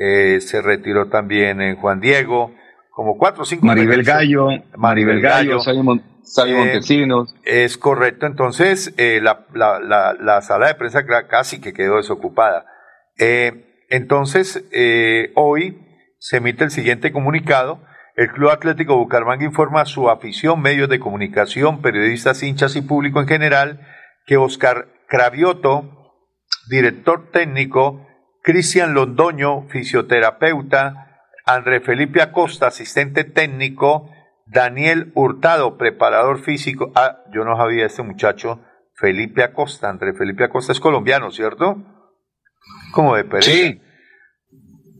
[0.00, 2.54] eh, se retiró también en Juan Diego,
[2.90, 3.66] como cuatro o cinco.
[3.66, 5.98] Maribel Gallo, Maribel Gallo, Salvo
[6.46, 7.34] eh, Montesinos.
[7.44, 12.64] Es correcto, entonces la, la, la, sala de prensa casi que quedó desocupada.
[13.18, 15.78] Eh, entonces, eh, hoy
[16.18, 17.84] se emite el siguiente comunicado.
[18.16, 23.20] El Club Atlético Bucaramanga informa a su afición, medios de comunicación, periodistas, hinchas y público
[23.20, 23.86] en general
[24.24, 26.14] que Oscar Cravioto,
[26.70, 28.06] director técnico,
[28.42, 34.08] Cristian Londoño, fisioterapeuta, André Felipe Acosta, asistente técnico,
[34.46, 36.92] Daniel Hurtado, preparador físico.
[36.94, 39.90] Ah, yo no sabía este muchacho, Felipe Acosta.
[39.90, 42.01] André Felipe Acosta es colombiano, ¿cierto?
[42.92, 43.44] ¿Cómo de Pérez?
[43.46, 43.80] Sí.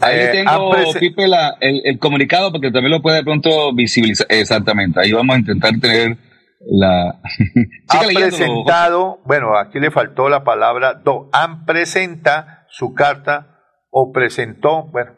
[0.01, 1.27] Ahí eh, tengo, Pipe,
[1.61, 4.27] el, comunicado porque también lo puede de pronto visibilizar.
[4.31, 6.17] Exactamente, ahí vamos a intentar tener
[6.61, 7.21] la...
[7.89, 14.89] ha presentado, bueno, aquí le faltó la palabra do, han presenta su carta o presentó,
[14.91, 15.13] bueno,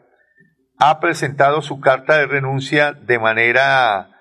[0.77, 4.11] ha presentado su carta de renuncia de manera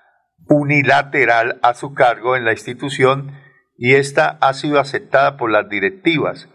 [0.48, 3.32] unilateral a su cargo en la institución
[3.76, 6.48] y esta ha sido aceptada por las directivas.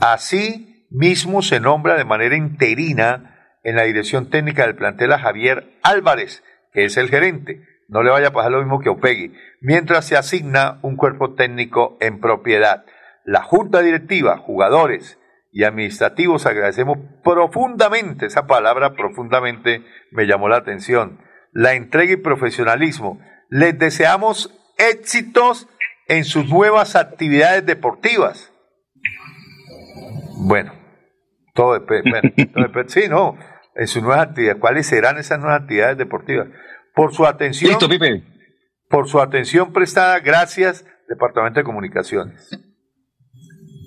[0.00, 5.78] Así mismo se nombra de manera interina en la dirección técnica del plantel a Javier
[5.82, 7.64] Álvarez, que es el gerente.
[7.88, 9.34] No le vaya a pasar lo mismo que Opegui.
[9.60, 12.84] Mientras se asigna un cuerpo técnico en propiedad.
[13.24, 15.18] La junta directiva, jugadores
[15.52, 21.20] y administrativos agradecemos profundamente, esa palabra profundamente me llamó la atención,
[21.52, 23.20] la entrega y profesionalismo.
[23.48, 25.68] Les deseamos éxitos
[26.06, 28.52] en sus nuevas actividades deportivas.
[30.36, 30.72] Bueno,
[31.54, 32.34] todo depende.
[32.86, 33.36] sí, no,
[33.74, 34.60] en sus nuevas actividades.
[34.60, 36.48] ¿Cuáles serán esas nuevas actividades deportivas?
[36.94, 37.78] Por su atención.
[38.88, 42.50] Por su atención prestada, gracias, Departamento de Comunicaciones.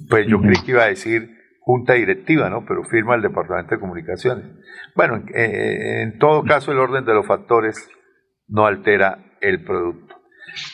[0.09, 2.65] Pues yo creí que iba a decir junta directiva, ¿no?
[2.65, 4.45] Pero firma el Departamento de Comunicaciones.
[4.95, 7.89] Bueno, en todo caso, el orden de los factores
[8.47, 10.15] no altera el producto.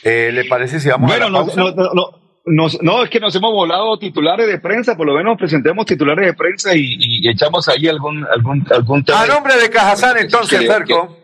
[0.04, 1.60] Eh, ¿Le parece si vamos a la pausa?
[1.60, 5.38] No, no, no, no, es que nos hemos volado titulares de prensa, por lo menos
[5.38, 9.22] presentemos titulares de prensa y, echamos ahí algún, algún, algún tema.
[9.22, 11.18] A nombre de Cajazán, entonces, Ferco.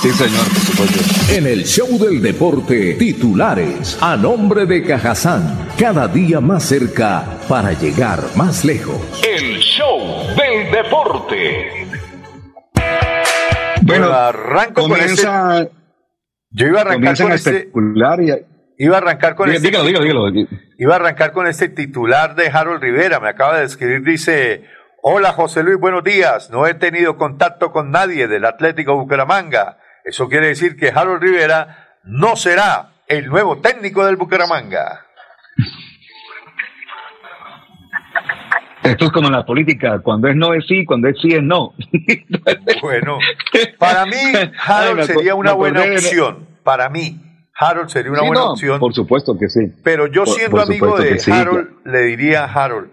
[0.00, 1.32] Sí, señor, por supuesto.
[1.32, 3.98] En el show del deporte, titulares.
[4.00, 9.00] A nombre de Cajazán, cada día más cerca para llegar más lejos.
[9.26, 9.98] El show
[10.36, 11.86] del deporte.
[13.82, 15.26] Bueno, arranco con este.
[16.50, 17.70] Yo iba a arrancar con este.
[18.78, 19.70] Iba a arrancar con este.
[20.78, 23.20] Iba a arrancar con este titular de Harold Rivera.
[23.20, 24.64] Me acaba de escribir, dice.
[25.06, 26.50] Hola José Luis, buenos días.
[26.50, 29.78] No he tenido contacto con nadie del Atlético Bucaramanga.
[30.02, 35.04] Eso quiere decir que Harold Rivera no será el nuevo técnico del Bucaramanga.
[38.82, 41.42] Esto es como en la política, cuando es no es sí, cuando es sí es
[41.42, 41.74] no.
[42.80, 43.18] Bueno,
[43.78, 46.48] para mí Harold sería una buena opción.
[46.62, 47.20] Para mí,
[47.56, 48.80] Harold sería una buena opción.
[48.80, 49.72] Por supuesto que sí.
[49.82, 52.90] Pero yo siendo amigo de Harold, le diría a Harold,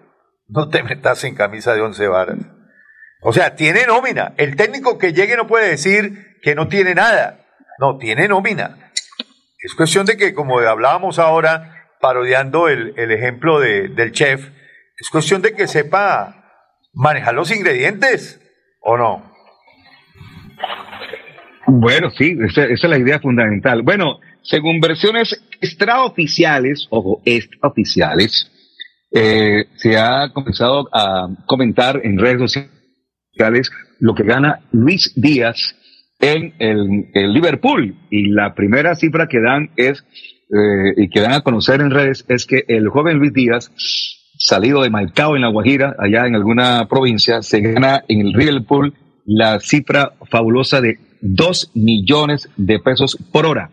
[0.48, 2.38] no te metas en camisa de once varas.
[3.22, 4.34] O sea, tiene nómina.
[4.38, 7.40] El técnico que llegue no puede decir que no tiene nada.
[7.80, 8.92] No, tiene nómina.
[9.60, 14.50] Es cuestión de que, como hablábamos ahora, parodiando el, ejemplo del chef,
[14.98, 16.36] es cuestión de que sepa
[16.94, 18.42] manejar los ingredientes,
[18.82, 19.32] ¿o no?
[21.68, 23.84] Bueno, sí, esa, esa es la idea fundamental.
[23.84, 28.52] Bueno, según versiones extraoficiales, ojo, extraoficiales,
[29.12, 32.54] eh, se ha comenzado a comentar en redes
[33.34, 35.76] sociales lo que gana Luis Díaz
[36.20, 37.96] en el, Liverpool.
[38.10, 40.06] Y la primera cifra que dan es,
[40.50, 43.72] eh, y que dan a conocer en redes, es que el joven Luis Díaz,
[44.38, 48.94] salido de Maicao en La Guajira, allá en alguna provincia, se gana en el Liverpool
[49.26, 53.70] la cifra fabulosa de 2 millones de pesos por hora.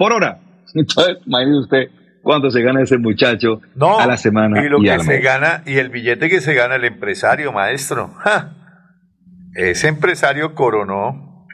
[0.00, 0.38] Por hora.
[0.74, 1.88] Entonces, imagínese usted
[2.22, 3.60] cuánto se gana ese muchacho
[3.98, 4.64] a la semana.
[4.64, 8.10] Y lo que se gana, y el billete que se gana el empresario, maestro.
[9.54, 11.44] Ese empresario coronó.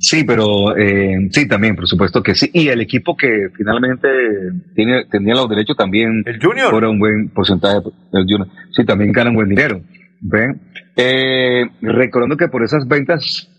[0.00, 2.50] Sí, pero eh, sí, también, por supuesto que sí.
[2.52, 4.08] Y el equipo que finalmente
[4.74, 6.24] tiene, tenía los derechos también.
[6.24, 6.70] El Junior.
[6.70, 7.76] Cobra un buen porcentaje.
[8.12, 8.48] El Junior.
[8.72, 9.82] Sí, también ganan buen dinero.
[10.22, 10.62] ¿Ven?
[10.96, 13.51] Eh, recordando que por esas ventas,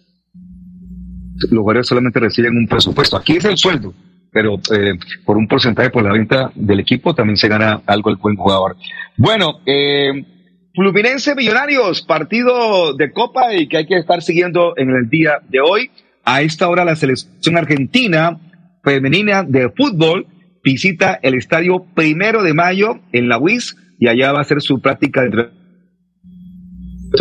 [1.50, 3.18] los jugadores solamente reciben un presupuesto.
[3.18, 3.94] Aquí es el sueldo
[4.34, 8.16] pero eh, por un porcentaje por la venta del equipo también se gana algo el
[8.18, 8.76] buen jugador.
[9.16, 10.26] Bueno, eh,
[10.74, 15.60] Fluminense Millonarios, partido de Copa y que hay que estar siguiendo en el día de
[15.62, 15.92] hoy.
[16.26, 18.40] A esta hora la selección argentina
[18.84, 20.26] femenina de fútbol
[20.64, 24.82] visita el estadio primero de mayo en la UIS y allá va a hacer su
[24.82, 25.50] práctica de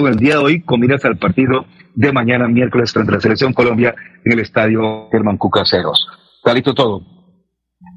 [0.08, 3.94] el día de hoy con miras al partido de mañana miércoles contra la selección Colombia
[4.24, 6.06] en el estadio Germán Cucaseros.
[6.36, 7.02] Está listo todo.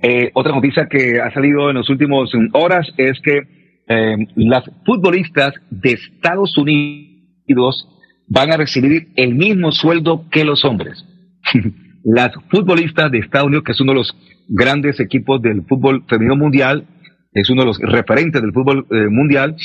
[0.01, 3.41] Eh, otra noticia que ha salido en las últimas horas es que
[3.87, 7.87] eh, las futbolistas de Estados Unidos
[8.27, 11.05] van a recibir el mismo sueldo que los hombres.
[12.03, 14.15] las futbolistas de Estados Unidos, que es uno de los
[14.47, 16.87] grandes equipos del fútbol femenino mundial,
[17.33, 19.55] es uno de los referentes del fútbol eh, mundial,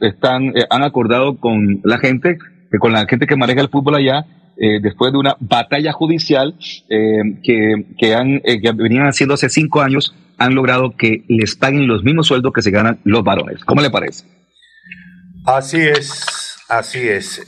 [0.00, 2.38] están, han acordado con la gente,
[2.78, 6.54] con la gente que maneja el fútbol allá, eh, después de una batalla judicial
[6.88, 11.56] eh, que, que, han, eh, que venían haciendo hace cinco años, han logrado que les
[11.56, 13.64] paguen los mismos sueldos que se ganan los varones.
[13.64, 14.24] ¿Cómo le parece?
[15.44, 17.42] Así es, así es.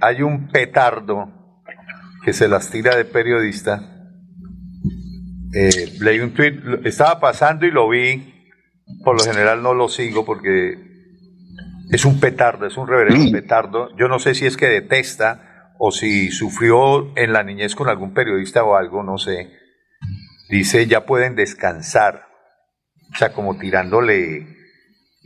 [0.00, 1.28] hay un petardo
[2.24, 3.82] que se las tira de periodista.
[6.00, 8.30] leí un tweet, estaba pasando y lo vi.
[9.02, 10.93] Por lo general no lo sigo porque
[11.90, 13.94] es un petardo, es un reverendo petardo.
[13.96, 18.14] Yo no sé si es que detesta o si sufrió en la niñez con algún
[18.14, 19.50] periodista o algo, no sé,
[20.48, 22.26] dice ya pueden descansar.
[23.12, 24.46] O sea, como tirándole,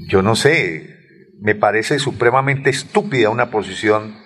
[0.09, 0.97] yo no sé,
[1.41, 4.17] me parece supremamente estúpida una posición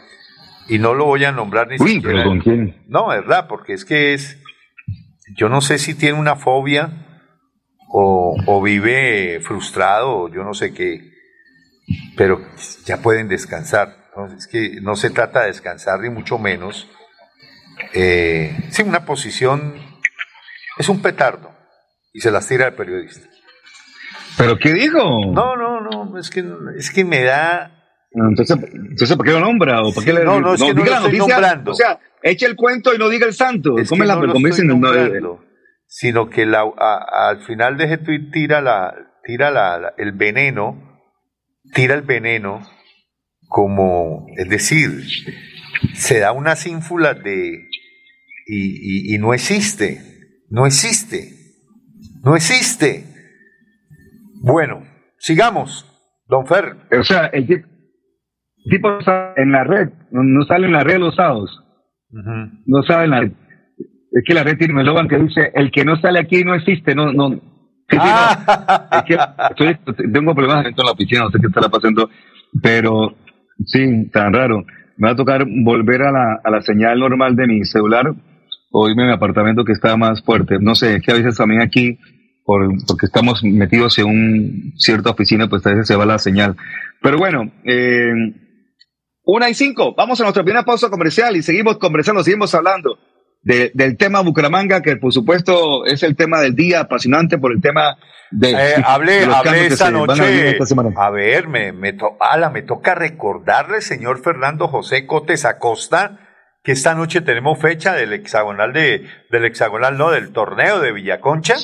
[0.68, 2.24] y no lo voy a nombrar ni siquiera.
[2.24, 2.82] ¿con quién?
[2.88, 4.38] No, verdad, porque es que es,
[5.36, 7.06] yo no sé si tiene una fobia
[7.88, 11.11] o, o vive frustrado, yo no sé qué,
[12.16, 12.40] pero
[12.84, 14.02] ya pueden descansar
[14.36, 16.88] es que no se trata de descansar ni mucho menos,
[17.94, 19.74] eh, sí, una posición,
[20.78, 21.50] es un petardo
[22.12, 23.26] y se las tira el periodista.
[24.36, 24.98] ¿Pero qué dijo?
[25.32, 26.44] No, no, no, es que,
[26.76, 27.78] es que me da...
[28.14, 29.80] Entonces, entonces, ¿por qué lo nombra?
[29.80, 31.70] ¿O por qué le, no, no, es que no, lo estoy nombrando.
[31.72, 33.78] O sea, eche el cuento y no diga el santo.
[33.78, 35.42] Es que la, no lo estoy nombrando,
[35.86, 40.91] sino que la, al final de ese tweet tira, la, tira la, el veneno,
[41.72, 42.62] tira el veneno
[43.48, 44.90] como, es decir,
[45.94, 47.68] se da una ínfula de...
[48.46, 50.00] Y, y, no existe,
[50.50, 51.30] no existe,
[52.24, 53.04] no existe.
[54.42, 54.82] Bueno,
[55.16, 55.86] sigamos,
[56.26, 56.76] don Fer.
[56.98, 57.46] O sea, el
[58.68, 61.50] tipo está en la red, no sale en la red los sábados.
[62.10, 63.32] No sabe en la red.
[64.12, 66.54] Es que la red tiene un eslogan que dice, el que no sale aquí no
[66.54, 67.40] existe, no, no.
[67.98, 69.04] Ah.
[69.06, 72.08] Es que tengo problemas dentro de la oficina, no sé qué estará pasando,
[72.62, 73.16] pero
[73.66, 74.64] Sí, tan raro.
[74.96, 78.12] Me va a tocar volver a la, a la señal normal de mi celular
[78.70, 80.56] o irme a mi apartamento que está más fuerte.
[80.60, 81.98] No sé, es que a veces también aquí,
[82.44, 86.56] por, porque estamos metidos en un cierta oficina, pues a veces se va la señal.
[87.00, 88.12] Pero bueno, eh,
[89.24, 92.98] una y cinco, vamos a nuestra primera pausa comercial y seguimos conversando, seguimos hablando
[93.42, 97.98] del tema Bucaramanga, que por supuesto es el tema del día, apasionante por el tema
[98.30, 98.52] de...
[98.52, 99.24] Eh, hablé,
[99.66, 100.56] esta noche.
[100.96, 106.18] A, ver, me, me, me toca recordarle, señor Fernando José Cotes Acosta,
[106.62, 111.56] que esta noche tenemos fecha del hexagonal de, del hexagonal, no, del torneo de Villaconcha.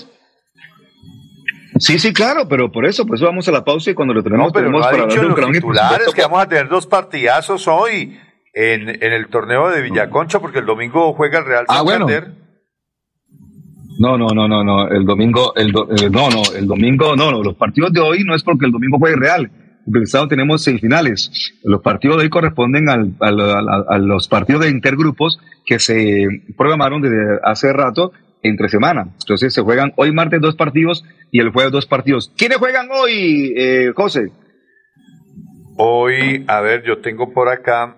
[1.79, 4.53] Sí, sí, claro, pero por eso, pues vamos a la pausa y cuando lo tenemos,
[4.53, 8.19] pero tenemos para dicho los titulares que vamos a tener dos partidazos hoy
[8.59, 12.33] en, en el torneo de Villaconcha, porque el domingo juega el Real ah, Santander.
[14.01, 14.89] No, no, no, no, no.
[14.89, 17.41] El domingo, el eh, no, no, el domingo, no, no.
[17.41, 19.49] Los partidos de hoy no es porque el domingo juegue Real.
[19.85, 21.53] Porque el sábado tenemos semifinales.
[21.63, 27.39] Los partidos de hoy corresponden al, a los partidos de intergrupos que se programaron desde
[27.45, 28.11] hace rato
[28.43, 29.07] entre semana.
[29.21, 32.33] Entonces se juegan hoy martes dos partidos y el jueves dos partidos.
[32.37, 34.33] ¿Quiénes juegan hoy, eh, José?
[35.77, 37.95] Hoy, a ver, yo tengo por acá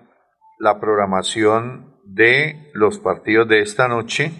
[0.61, 4.31] la programación de los partidos de esta noche.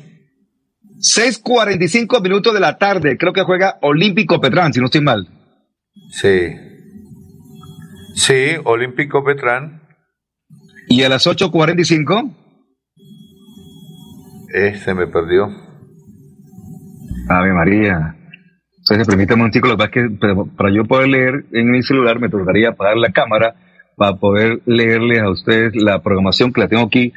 [1.00, 5.28] 6.45 minutos de la tarde, creo que juega Olímpico Petrán, si no estoy mal.
[6.12, 6.56] Sí.
[8.14, 9.82] Sí, Olímpico Petrán.
[10.88, 12.36] ¿Y a las 8.45?
[14.54, 15.48] Eh, se me perdió.
[17.30, 18.16] Ave María.
[18.78, 20.08] Entonces, permítame un chico, lo que
[20.56, 23.56] para yo poder leer en mi celular me tocaría apagar la cámara
[23.98, 27.14] para poder leerles a ustedes la programación que la tengo aquí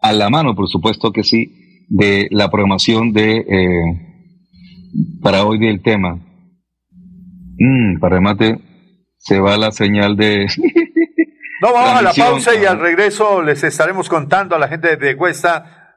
[0.00, 4.06] a la mano, por supuesto que sí, de la programación de eh,
[5.22, 6.20] para hoy del tema.
[7.58, 8.58] Mm, para remate,
[9.16, 10.46] se va la señal de.
[11.62, 15.16] no, vamos a la pausa y al regreso les estaremos contando a la gente de
[15.16, 15.94] Cuesta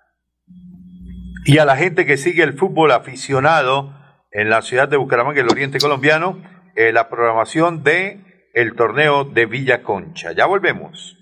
[1.45, 3.95] y a la gente que sigue el fútbol aficionado
[4.31, 6.41] en la ciudad de Bucaramanga, el oriente colombiano,
[6.75, 10.31] eh, la programación de el torneo de Villa Concha.
[10.31, 11.17] Ya volvemos.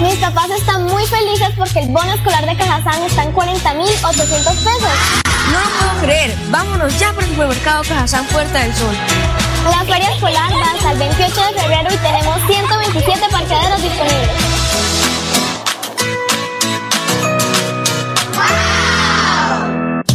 [0.00, 4.92] Mis papás están muy felices porque el bono escolar de Cajazán está en 40.800 pesos.
[5.52, 6.34] No lo puedo creer.
[6.50, 8.94] Vámonos ya por el supermercado Cajazán Puerta del Sol.
[9.64, 14.30] La feria escolar va hasta el 28 de febrero y tenemos 127 parqueaderos disponibles.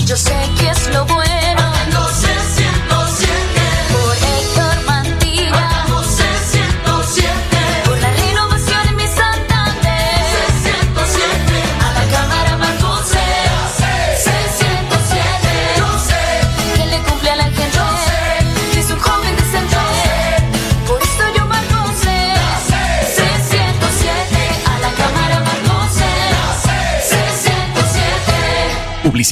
[0.06, 1.33] Yo sé que es lo bueno.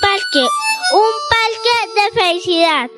[0.00, 0.48] Parque,
[0.92, 2.90] un parque de felicidad.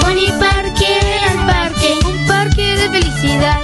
[0.00, 0.92] Pony Parque,
[1.28, 3.63] al parque, un parque de felicidad.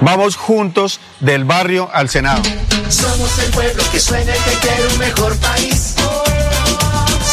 [0.00, 2.42] Vamos juntos del barrio al Senado.
[2.88, 5.94] Somos el pueblo que suena y que quiere un mejor país.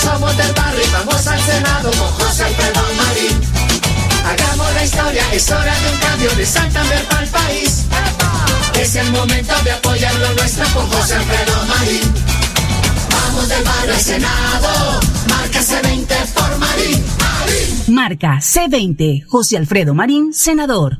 [0.01, 3.41] Somos del barrio y vamos al Senado con José Alfredo Marín.
[4.25, 7.85] Hagamos la historia, es hora de un cambio de Santander para el país.
[8.79, 12.13] Es el momento de apoyar lo nuestro con José Alfredo Marín.
[13.11, 14.99] Vamos del barrio al Senado,
[15.29, 17.03] marca C20 por Marín.
[17.19, 17.95] Marín.
[17.95, 20.99] Marca C20, José Alfredo Marín, senador.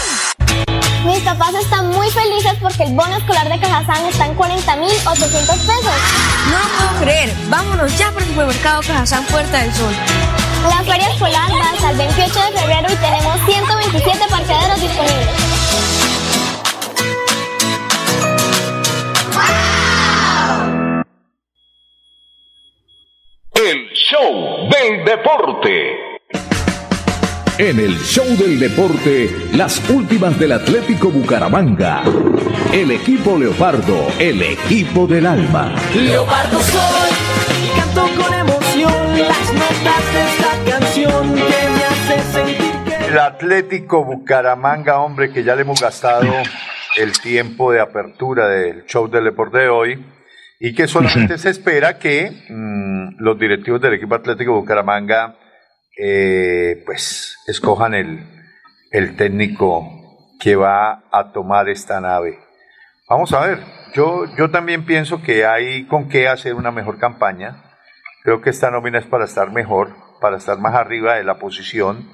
[1.05, 5.95] Mis papás están muy felices porque el bono escolar de Cajazán está en 40.800 pesos.
[6.51, 7.33] No lo puedo creer.
[7.49, 9.93] Vámonos ya por el supermercado Cajazán Puerta del Sol.
[10.69, 15.27] La feria escolar va hasta el 28 de febrero y tenemos 127 parqueaderos disponibles.
[23.55, 26.10] El show del deporte.
[27.61, 32.01] En el show del deporte, las últimas del Atlético Bucaramanga.
[32.73, 35.71] El equipo Leopardo, el equipo del alma.
[35.93, 37.11] Leopardo soy
[37.63, 43.05] y canto con emoción las notas de esta canción que me hace sentir que...
[43.09, 46.33] El Atlético Bucaramanga, hombre, que ya le hemos gastado
[46.97, 50.03] el tiempo de apertura del show del deporte de hoy
[50.59, 55.35] y que solamente se espera que mm, los directivos del equipo Atlético Bucaramanga
[55.97, 58.25] eh, pues escojan el,
[58.91, 59.89] el técnico
[60.39, 62.39] que va a tomar esta nave.
[63.07, 63.59] Vamos a ver,
[63.93, 67.63] yo, yo también pienso que hay con qué hacer una mejor campaña.
[68.23, 72.09] Creo que esta nómina es para estar mejor, para estar más arriba de la posición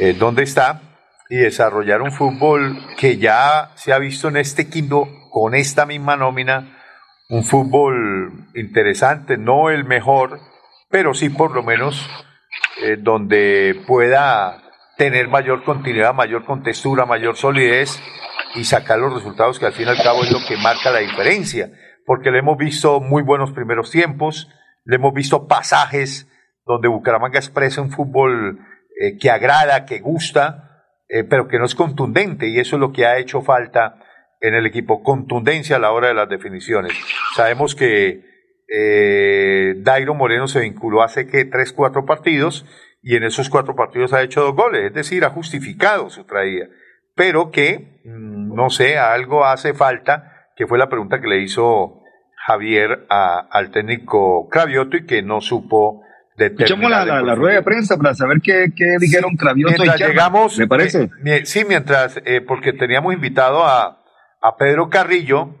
[0.00, 0.80] eh, donde está
[1.28, 6.16] y desarrollar un fútbol que ya se ha visto en este quinto con esta misma
[6.16, 6.78] nómina,
[7.30, 10.40] un fútbol interesante, no el mejor,
[10.90, 12.06] pero sí por lo menos
[12.82, 14.62] eh, donde pueda
[14.96, 18.00] tener mayor continuidad, mayor contextura, mayor solidez
[18.54, 21.00] y sacar los resultados que al fin y al cabo es lo que marca la
[21.00, 21.70] diferencia,
[22.06, 24.48] porque le hemos visto muy buenos primeros tiempos,
[24.84, 26.28] le hemos visto pasajes
[26.66, 28.60] donde Bucaramanga expresa un fútbol
[29.00, 32.92] eh, que agrada, que gusta, eh, pero que no es contundente y eso es lo
[32.92, 33.96] que ha hecho falta
[34.40, 36.92] en el equipo, contundencia a la hora de las definiciones.
[37.34, 38.31] Sabemos que
[38.74, 42.64] eh, Dairo Moreno se vinculó hace que tres, cuatro partidos
[43.02, 46.68] y en esos cuatro partidos ha hecho dos goles, es decir, ha justificado su traída,
[47.14, 52.00] pero que, mm, no sé, algo hace falta, que fue la pregunta que le hizo
[52.46, 56.02] Javier al técnico Cravioto y que no supo
[56.36, 60.66] Escuchamos la, la, rueda de prensa para saber qué, qué dijeron Cravioto y llegamos, me
[60.66, 61.10] parece.
[61.44, 64.02] sí, mientras, eh, porque teníamos invitado a,
[64.40, 65.54] a Pedro Carrillo,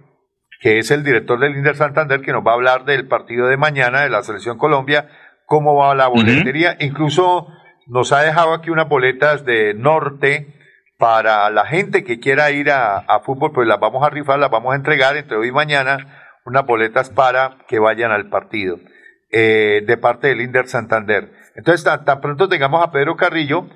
[0.62, 3.56] que es el director del Inder Santander, que nos va a hablar del partido de
[3.56, 5.08] mañana de la Selección Colombia,
[5.44, 6.76] cómo va la boletería.
[6.78, 7.48] Incluso
[7.88, 10.54] nos ha dejado aquí unas boletas de norte
[10.98, 14.72] para la gente que quiera ir a, fútbol, pues las vamos a rifar, las vamos
[14.72, 18.78] a entregar entre hoy y mañana, unas boletas para que vayan al partido
[19.32, 21.32] eh, de parte del Inder Santander.
[21.56, 23.66] Entonces, tan, pronto tengamos a Pedro Carrillo,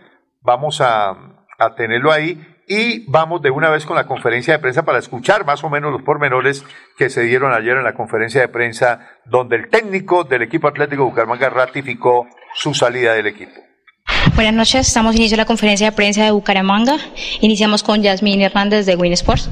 [0.41, 1.17] vamos a,
[1.59, 5.47] a tenerlo ahí y vamos de una vez con la conferencia de prensa para escuchar
[5.47, 6.65] más o menos los pormenores
[6.99, 11.05] que se dieron ayer en la conferencia de prensa donde el técnico del equipo Atlético
[11.05, 13.53] Bucaramanga ratificó su salida del equipo.
[14.35, 16.97] Buenas noches, estamos inicio la conferencia de prensa de Bucaramanga.
[17.41, 19.49] Iniciamos con Yasmín Hernández de Win Sports.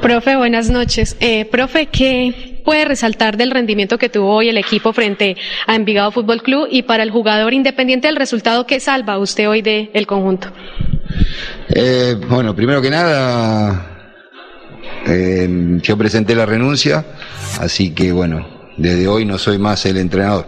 [0.00, 1.16] Profe, buenas noches.
[1.20, 6.12] Eh, profe, ¿qué puede resaltar del rendimiento que tuvo hoy el equipo frente a Envigado
[6.12, 10.06] Fútbol Club y para el jugador independiente del resultado que salva usted hoy del el
[10.06, 10.52] conjunto?
[11.68, 14.14] Eh, bueno, primero que nada,
[15.04, 15.48] eh,
[15.82, 17.04] yo presenté la renuncia,
[17.58, 18.46] así que bueno,
[18.76, 20.46] desde hoy no soy más el entrenador.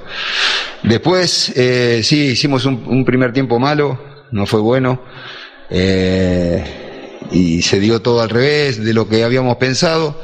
[0.84, 3.98] Después, eh, sí, hicimos un, un, primer tiempo malo,
[4.30, 5.02] no fue bueno.
[5.68, 6.91] Eh,
[7.32, 10.20] y se dio todo al revés de lo que habíamos pensado.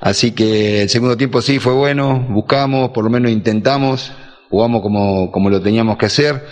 [0.00, 4.12] Así que el segundo tiempo sí fue bueno, buscamos, por lo menos intentamos,
[4.50, 6.46] jugamos como, como lo teníamos que hacer.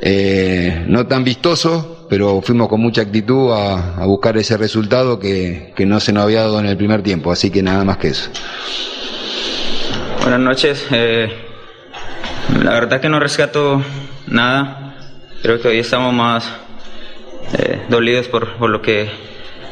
[0.00, 5.72] Eh, no tan vistoso, pero fuimos con mucha actitud a, a buscar ese resultado que,
[5.76, 8.08] que, no se nos había dado en el primer tiempo, así que nada más que
[8.08, 8.30] eso.
[10.20, 10.86] Buenas noches.
[10.90, 11.28] Eh,
[12.62, 13.82] la verdad que no rescato
[14.26, 14.96] nada.
[15.42, 16.50] Creo que hoy estamos más
[17.52, 19.08] eh, dolidos por, por, lo que,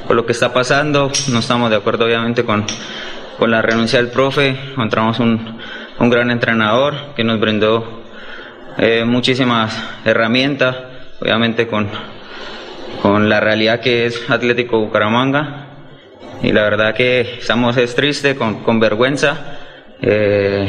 [0.06, 1.10] por lo que está pasando.
[1.30, 2.64] No estamos de acuerdo obviamente con,
[3.38, 4.56] con la renuncia del profe.
[4.72, 5.58] Encontramos un,
[5.98, 8.02] un gran entrenador que nos brindó
[8.78, 10.76] eh, muchísimas herramientas,
[11.20, 11.88] obviamente con,
[13.00, 15.66] con la realidad que es Atlético Bucaramanga.
[16.42, 19.58] Y la verdad que estamos es triste, con, con vergüenza.
[20.00, 20.68] Eh,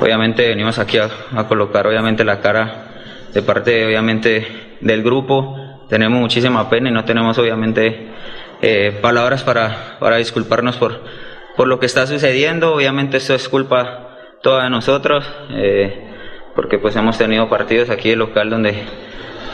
[0.00, 2.88] obviamente venimos aquí a, a, colocar obviamente la cara
[3.32, 8.08] de parte obviamente del grupo tenemos muchísima pena y no tenemos obviamente
[8.62, 11.02] eh, palabras para, para disculparnos por,
[11.56, 12.74] por lo que está sucediendo.
[12.74, 16.04] Obviamente esto es culpa toda de nosotros, eh,
[16.54, 18.82] porque pues hemos tenido partidos aquí en local donde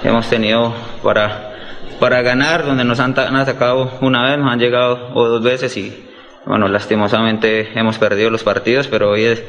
[0.05, 1.55] hemos tenido para,
[2.01, 5.77] para ganar, donde nos han, han atacado una vez, nos han llegado o dos veces
[5.77, 6.09] y
[6.45, 9.45] bueno, lastimosamente hemos perdido los partidos, pero hoy es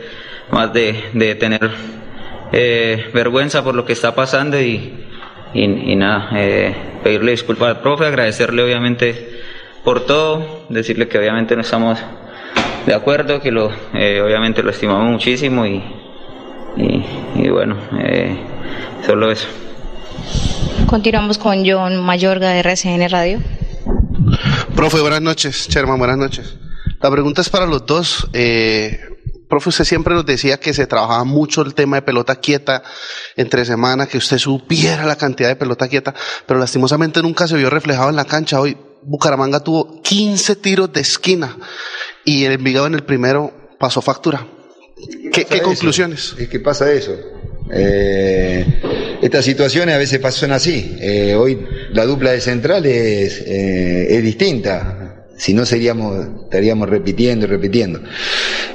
[0.52, 1.72] más de, de tener
[2.52, 5.03] eh, vergüenza por lo que está pasando y,
[5.54, 9.42] y, nada, eh, pedirle disculpas al profe, agradecerle obviamente
[9.84, 12.00] por todo, decirle que obviamente no estamos
[12.86, 15.84] de acuerdo, que lo, eh, obviamente lo estimamos muchísimo y,
[17.36, 18.36] y, bueno, eh,
[19.06, 19.48] solo eso.
[20.88, 23.40] Continuamos con John Mayorga de RCN Radio.
[24.76, 25.68] Profe, buenas noches.
[25.70, 26.58] Sherman, buenas noches.
[27.02, 28.28] La pregunta es para los dos.
[28.34, 29.00] Eh,
[29.54, 32.82] profe, usted siempre nos decía que se trabajaba mucho el tema de pelota quieta
[33.36, 36.16] entre semana, que usted supiera la cantidad de pelota quieta,
[36.48, 38.60] pero lastimosamente nunca se vio reflejado en la cancha.
[38.60, 41.56] Hoy Bucaramanga tuvo 15 tiros de esquina
[42.26, 44.48] y el Envigado en el primero pasó factura.
[45.32, 46.34] ¿Qué, qué conclusiones?
[46.40, 47.14] Es que pasa eso.
[47.72, 48.66] Eh,
[49.22, 50.98] estas situaciones a veces pasan así.
[51.00, 55.03] Eh, hoy la dupla de central es, eh, es distinta.
[55.38, 58.02] Si no seríamos, estaríamos repitiendo y repitiendo.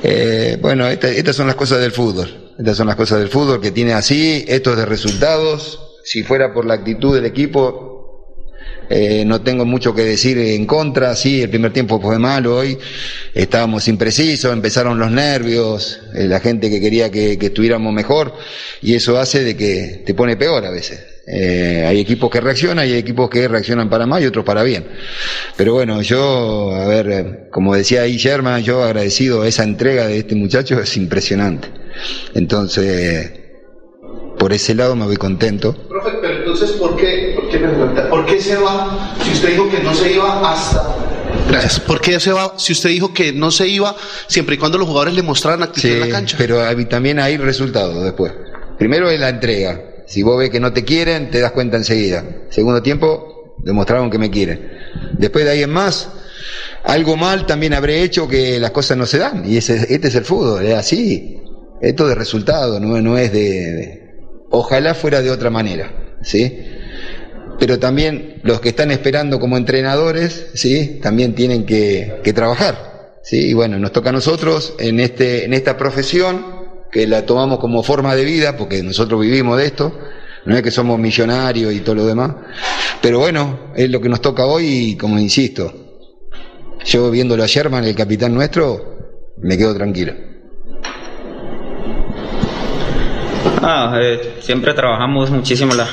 [0.02, 2.52] Eh, bueno, estas son las cosas del fútbol.
[2.58, 5.80] Estas son las cosas del fútbol que tiene así, estos de resultados.
[6.04, 7.98] Si fuera por la actitud del equipo,
[8.90, 12.78] eh, no tengo mucho que decir en contra, sí, el primer tiempo fue malo hoy,
[13.34, 18.34] estábamos imprecisos, empezaron los nervios, eh, la gente que quería que, estuviéramos mejor,
[18.80, 21.00] y eso hace de que te pone peor a veces.
[21.30, 24.86] Eh, hay equipos que reaccionan, hay equipos que reaccionan para mal y otros para bien.
[25.56, 30.34] Pero bueno, yo, a ver, como decía ahí Sherman, yo agradecido esa entrega de este
[30.34, 31.68] muchacho, es impresionante.
[32.34, 33.30] Entonces,
[34.38, 35.74] por ese lado me voy contento.
[35.88, 37.58] Profe, pero entonces, ¿por qué, por qué,
[38.08, 40.94] ¿por qué se va si usted dijo que no se iba hasta...
[41.50, 41.80] Gracias.
[41.80, 43.94] ¿Por qué se va si usted dijo que no se iba
[44.28, 46.36] siempre y cuando los jugadores le mostraran actitud en la cancha?
[46.38, 48.32] pero también hay resultados después.
[48.78, 49.87] Primero es la entrega.
[50.08, 52.24] Si vos ves que no te quieren, te das cuenta enseguida.
[52.48, 54.68] Segundo tiempo, demostraron que me quieren.
[55.12, 56.08] Después de ahí en más,
[56.84, 59.44] algo mal también habré hecho que las cosas no se dan.
[59.48, 61.42] Y ese, este es el fútbol, es así.
[61.80, 64.08] Esto de resultado, no, no es de
[64.50, 66.58] Ojalá fuera de otra manera, ¿sí?
[67.58, 71.00] Pero también los que están esperando como entrenadores, ¿sí?
[71.02, 73.50] También tienen que, trabajar, ¿sí?
[73.50, 76.57] Y bueno, nos toca a nosotros en, este, en esta profesión,
[76.90, 79.98] que la tomamos como forma de vida, porque nosotros vivimos de esto,
[80.44, 82.34] no es que somos millonarios y todo lo demás,
[83.00, 85.72] pero bueno, es lo que nos toca hoy y como insisto,
[86.84, 88.98] yo viéndolo a Sherman, el capitán nuestro,
[89.42, 90.14] me quedo tranquilo.
[93.62, 95.86] Ah, eh, siempre trabajamos muchísimo la,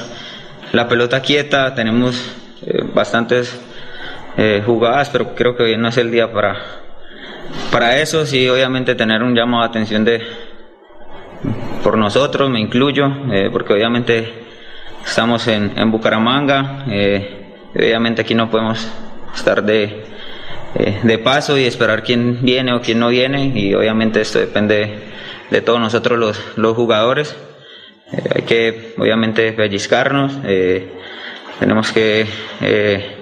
[0.71, 2.15] la pelota quieta, tenemos
[2.65, 3.59] eh, bastantes
[4.37, 6.57] eh, jugadas, pero creo que hoy no es el día para,
[7.71, 8.25] para eso.
[8.25, 10.21] Sí, obviamente tener un llamado de atención de
[11.83, 13.11] por nosotros, me incluyo,
[13.51, 14.33] porque obviamente
[15.05, 16.85] estamos en, en Bucaramanga,
[17.75, 18.91] obviamente aquí no podemos
[19.35, 20.03] estar de,
[21.03, 25.13] de paso y esperar quién viene o quién no viene, y obviamente esto depende
[25.49, 27.35] de todos nosotros los, los jugadores.
[28.11, 30.39] Eh, hay que, obviamente, pellizcarnos.
[30.43, 30.91] Eh,
[31.59, 32.25] tenemos que,
[32.61, 33.15] eh,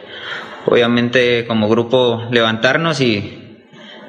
[0.66, 3.60] obviamente, como grupo, levantarnos y,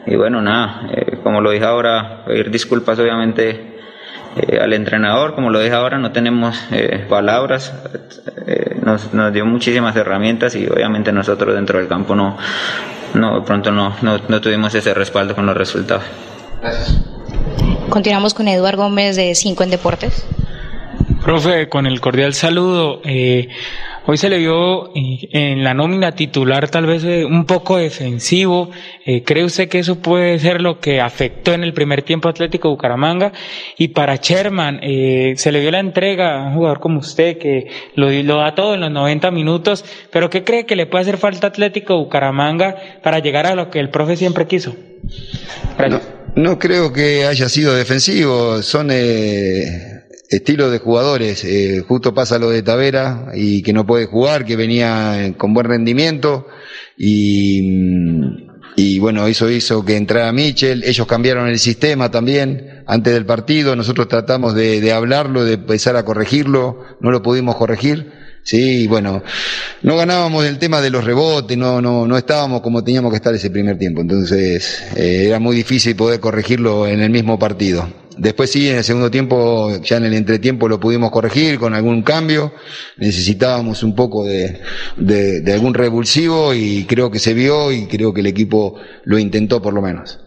[0.06, 0.88] y bueno, nada,
[1.22, 3.73] como lo dije ahora, pedir disculpas, obviamente,
[4.60, 6.58] al entrenador, como lo dije ahora, no tenemos
[7.08, 7.72] palabras,
[8.82, 12.36] nos, nos, dio muchísimas herramientas y obviamente nosotros dentro del campo no,
[13.14, 16.04] no de pronto no, no, no tuvimos ese respaldo con los resultados.
[16.60, 17.00] Gracias.
[17.88, 20.24] Continuamos con Eduardo Gómez de Cinco en Deportes.
[21.22, 23.00] Profe, con el cordial saludo.
[23.04, 23.48] Eh,
[24.06, 28.70] hoy se le vio eh, en la nómina titular tal vez eh, un poco defensivo.
[29.24, 33.32] ¿Cree usted que eso puede ser lo que afectó en el primer tiempo Atlético Bucaramanga?
[33.76, 38.10] Y para Sherman, se le dio la entrega a un jugador como usted que lo,
[38.10, 41.48] lo, da todo en los 90 minutos, pero ¿qué cree que le puede hacer falta
[41.48, 44.74] Atlético Bucaramanga para llegar a lo que el profe siempre quiso?
[45.88, 46.00] No,
[46.36, 48.62] no creo que haya sido defensivo.
[48.62, 48.90] Son
[50.28, 51.44] estilo de jugadores.
[51.44, 55.66] Eh, justo pasa lo de Tavera y que no puede jugar, que venía con buen
[55.66, 56.46] rendimiento
[56.96, 60.82] y, mm, y bueno, eso hizo que entrara Michel.
[60.84, 63.76] Ellos cambiaron el sistema también antes del partido.
[63.76, 66.80] Nosotros tratamos de, de hablarlo, de empezar a corregirlo.
[67.00, 68.24] No lo pudimos corregir.
[68.44, 69.22] Sí, bueno,
[69.82, 73.34] no ganábamos el tema de los rebotes, no, no, no estábamos como teníamos que estar
[73.34, 77.88] ese primer tiempo, entonces eh, era muy difícil poder corregirlo en el mismo partido.
[78.16, 82.02] Después sí, en el segundo tiempo, ya en el entretiempo lo pudimos corregir con algún
[82.02, 82.52] cambio.
[82.96, 84.60] Necesitábamos un poco de,
[84.96, 89.60] de, algún revulsivo y creo que se vio y creo que el equipo lo intentó
[89.60, 90.20] por lo menos.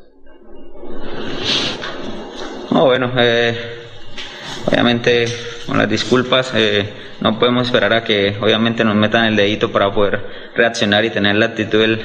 [2.72, 3.56] bueno, eh,
[4.66, 5.26] obviamente
[5.66, 6.90] con las disculpas, eh,
[7.22, 10.26] no podemos esperar a que obviamente nos metan el dedito para poder
[10.56, 12.02] reaccionar y tener la actitud del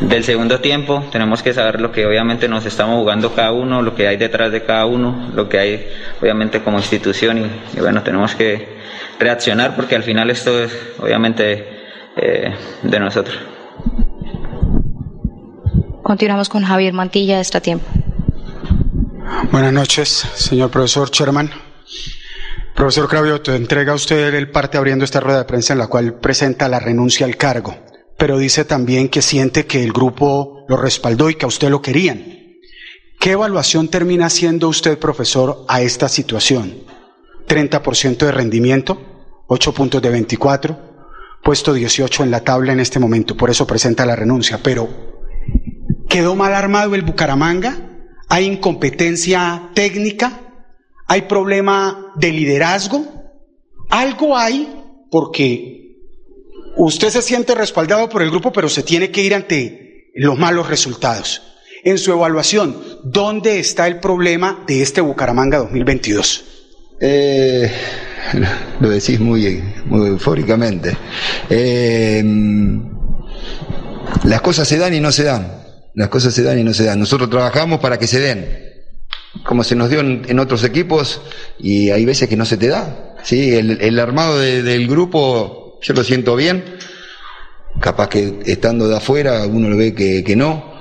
[0.00, 1.04] del segundo tiempo.
[1.10, 4.52] Tenemos que saber lo que obviamente nos estamos jugando cada uno, lo que hay detrás
[4.52, 5.86] de cada uno, lo que hay
[6.20, 7.38] obviamente como institución
[7.74, 8.76] y, bueno, tenemos que
[9.18, 11.66] reaccionar porque al final esto es obviamente
[12.16, 13.38] eh, de nosotros.
[16.02, 17.86] Continuamos con Javier Mantilla de este tiempo.
[19.50, 21.50] Buenas noches, señor profesor Sherman.
[22.74, 26.68] Profesor Cravioto, entrega usted el parte abriendo esta rueda de prensa en la cual presenta
[26.68, 27.74] la renuncia al cargo
[28.18, 31.82] pero dice también que siente que el grupo lo respaldó y que a usted lo
[31.82, 32.24] querían.
[33.20, 36.74] ¿Qué evaluación termina haciendo usted, profesor, a esta situación?
[37.48, 39.00] 30% de rendimiento,
[39.46, 40.78] 8 puntos de 24,
[41.42, 44.60] puesto 18 en la tabla en este momento, por eso presenta la renuncia.
[44.62, 44.88] Pero,
[46.08, 47.76] ¿quedó mal armado el Bucaramanga?
[48.28, 50.40] ¿Hay incompetencia técnica?
[51.06, 53.16] ¿Hay problema de liderazgo?
[53.90, 54.68] algo hay
[55.10, 55.75] porque
[56.76, 60.68] usted se siente respaldado por el grupo, pero se tiene que ir ante los malos
[60.68, 61.42] resultados.
[61.84, 66.44] En su evaluación, ¿dónde está el problema de este Bucaramanga 2022?
[67.00, 67.70] Eh,
[68.80, 70.96] lo decís muy, muy eufóricamente.
[71.50, 72.24] Eh,
[74.24, 75.62] las cosas se dan y no se dan.
[75.94, 76.98] Las cosas se dan y no se dan.
[76.98, 78.64] Nosotros trabajamos para que se den.
[79.44, 81.20] Como se nos dio en, otros equipos
[81.58, 83.14] y hay veces que no se te da.
[83.22, 83.54] ¿sí?
[83.54, 86.64] El, armado del grupo, yo lo siento bien.
[87.80, 90.74] Capaz que estando de afuera uno lo ve que, no.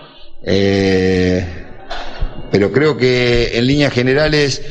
[0.43, 1.45] Eh,
[2.51, 4.61] pero creo que en líneas generales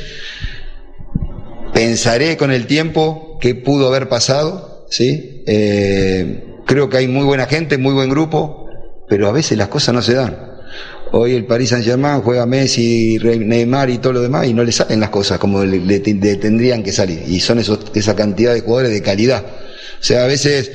[1.72, 4.86] pensaré con el tiempo qué pudo haber pasado.
[4.90, 5.44] ¿sí?
[5.46, 8.64] Eh, creo que hay muy buena gente, muy buen grupo
[9.08, 10.36] pero a veces las cosas no se dan.
[11.12, 14.72] Hoy el Paris Saint Germain juega Messi, Neymar y todo lo demás y no le
[14.72, 17.22] salen las cosas como le, tendrían que salir.
[17.28, 19.44] Y son esos, esa cantidad de jugadores de calidad.
[20.00, 20.70] O sea, a veces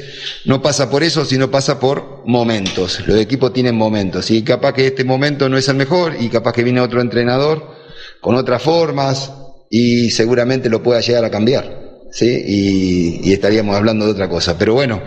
[0.45, 3.01] no pasa por eso, sino pasa por momentos.
[3.05, 4.31] Los equipos tienen momentos.
[4.31, 7.75] Y capaz que este momento no es el mejor y capaz que viene otro entrenador
[8.21, 9.31] con otras formas
[9.69, 11.89] y seguramente lo pueda llegar a cambiar.
[12.11, 12.43] ¿sí?
[13.23, 14.57] Y, estaríamos hablando de otra cosa.
[14.57, 15.01] Pero bueno,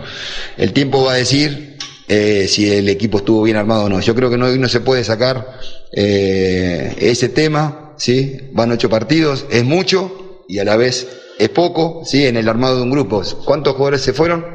[0.57, 1.77] el tiempo va a decir
[2.07, 3.99] eh, si el equipo estuvo bien armado o no.
[3.99, 5.59] Yo creo que no, no se puede sacar
[5.91, 8.37] eh, ese tema, ¿sí?
[8.53, 11.07] Van ocho partidos, es mucho y a la vez
[11.39, 12.25] es poco, ¿sí?
[12.25, 13.21] En el armado de un grupo.
[13.45, 14.45] ¿Cuántos jugadores se fueron?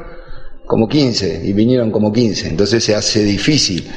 [0.65, 2.47] Como 15 y vinieron como 15.
[2.47, 3.89] Entonces se hace difícil.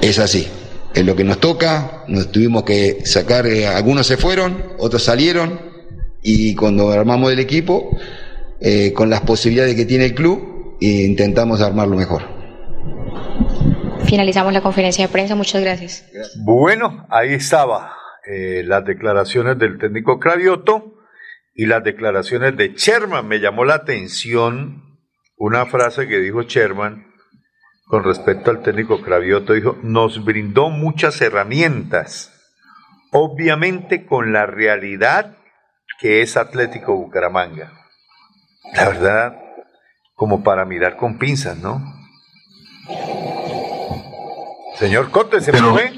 [0.00, 0.46] Es así.
[0.94, 5.60] Es lo que nos toca, nos tuvimos que sacar, eh, algunos se fueron, otros salieron
[6.22, 7.90] y cuando armamos el equipo,
[8.94, 12.34] con las posibilidades que tiene el club, intentamos armarlo mejor
[14.14, 15.34] finalizamos la conferencia de prensa.
[15.34, 16.04] Muchas gracias.
[16.36, 17.92] Bueno, ahí estaba
[18.26, 20.94] eh, las declaraciones del técnico Cravioto
[21.54, 23.26] y las declaraciones de Sherman.
[23.26, 24.98] Me llamó la atención
[25.36, 27.06] una frase que dijo Sherman
[27.86, 29.52] con respecto al técnico Cravioto.
[29.52, 32.32] Dijo, nos brindó muchas herramientas,
[33.10, 35.36] obviamente con la realidad
[36.00, 37.72] que es Atlético Bucaramanga.
[38.74, 39.38] La verdad,
[40.14, 41.82] como para mirar con pinzas, ¿no?
[44.76, 45.92] Señor Cote, ¿se fue?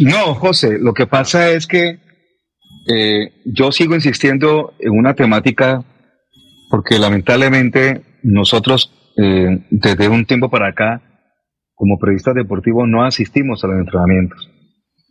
[0.00, 1.98] No, José, lo que pasa es que
[2.88, 5.84] eh, yo sigo insistiendo en una temática
[6.70, 11.02] porque lamentablemente nosotros eh, desde un tiempo para acá,
[11.74, 14.50] como periodistas deportivos, no asistimos a los entrenamientos.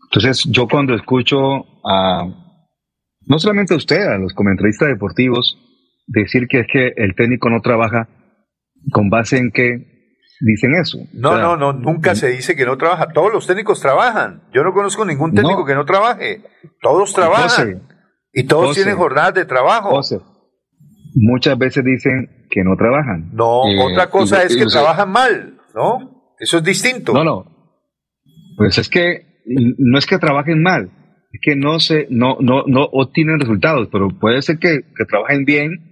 [0.05, 2.25] Entonces, yo cuando escucho a,
[3.27, 5.57] no solamente a usted, a los comentaristas deportivos,
[6.07, 8.09] decir que es que el técnico no trabaja
[8.91, 9.98] con base en que
[10.39, 10.97] dicen eso.
[11.13, 13.07] No, no, no, nunca se dice que no trabaja.
[13.09, 14.43] Todos los técnicos trabajan.
[14.53, 16.43] Yo no conozco ningún técnico que no trabaje.
[16.81, 17.83] Todos trabajan.
[18.33, 19.99] y todos tienen jornadas de trabajo.
[21.15, 23.29] muchas veces dicen que no trabajan.
[23.33, 26.33] No, eh, otra cosa es que trabajan mal, ¿no?
[26.39, 27.13] Eso es distinto.
[27.13, 27.59] No, no.
[28.57, 30.91] Pues es que no es que trabajen mal,
[31.31, 35.45] es que no se, no, no, no obtienen resultados, pero puede ser que, que trabajen
[35.45, 35.88] bien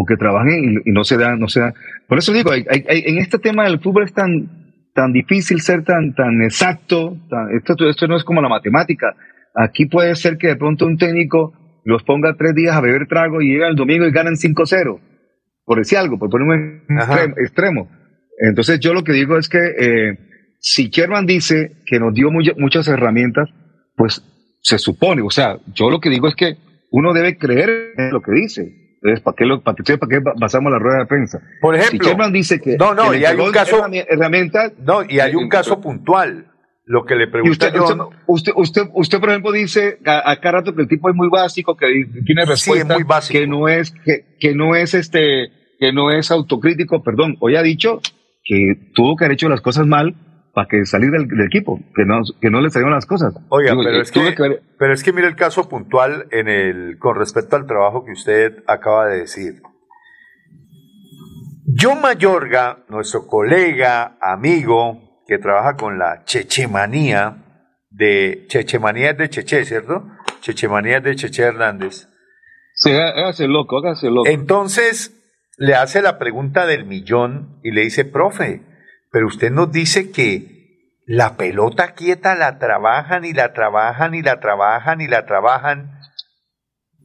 [0.00, 1.74] o que trabajen y, no se dan, no se dan.
[2.06, 6.40] Por eso digo, en este tema del fútbol es tan, tan difícil ser tan, tan
[6.40, 7.16] exacto,
[7.52, 9.16] esto, esto no es como la matemática.
[9.56, 11.52] Aquí puede ser que de pronto un técnico
[11.84, 15.00] los ponga tres días a beber trago y llega el domingo y ganan 5-0,
[15.64, 17.88] por decir algo, por poner un extremo,
[18.38, 20.18] Entonces yo lo que digo es que eh,
[20.60, 23.48] si Sherman dice que nos dio muchas herramientas,
[23.96, 24.22] pues
[24.60, 26.56] se supone, o sea, yo lo que digo es que
[26.92, 28.77] uno debe creer en lo que dice.
[29.00, 31.40] Entonces, ¿para qué, lo, para, qué, ¿para qué basamos la rueda de prensa?
[31.60, 35.34] Por ejemplo, si dice que, no, no, y hay un caso, herramienta, no, y hay
[35.34, 36.46] un caso puntual.
[36.84, 40.74] Lo que le pregunto usted, yo, usted, usted, usted, por ejemplo, dice a, cada rato
[40.74, 41.86] que el tipo es muy básico, que
[42.24, 43.38] tiene respuesta, muy básico.
[43.38, 47.36] que no es, que, que no es este, que no es autocrítico, perdón.
[47.40, 48.00] Hoy ha dicho
[48.42, 50.14] que tuvo que haber hecho las cosas mal
[50.52, 53.34] para que salir del, equipo, que no, que no le salieron las cosas.
[53.48, 57.56] Oiga, pero, es que, pero es que mire el caso puntual en el, con respecto
[57.56, 59.62] al trabajo que usted acaba de decir.
[61.80, 67.44] John Mayorga, nuestro colega, amigo, que trabaja con la Chechemanía,
[67.90, 70.06] de Chechemanía es de Cheche, ¿cierto?
[70.40, 72.08] Chechemanía es de Cheche Hernández.
[72.74, 74.28] Sí, hágase loco, hágase loco.
[74.28, 75.14] Entonces,
[75.58, 78.62] le hace la pregunta del millón y le dice, profe,
[79.10, 84.40] pero usted nos dice que la pelota quieta la trabajan y la trabajan y la
[84.40, 86.00] trabajan y la trabajan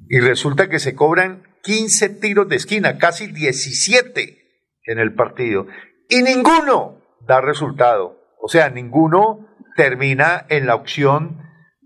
[0.09, 4.37] y resulta que se cobran 15 tiros de esquina, casi 17
[4.85, 5.67] en el partido
[6.09, 8.19] y ninguno da resultado.
[8.41, 9.47] O sea, ninguno
[9.77, 11.41] termina en la opción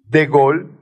[0.06, 0.74] de gol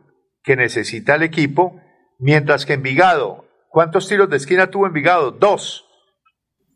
[0.41, 1.81] que necesita el equipo,
[2.17, 5.31] mientras que Envigado ¿Cuántos tiros de esquina tuvo Envigado?
[5.31, 5.84] Dos.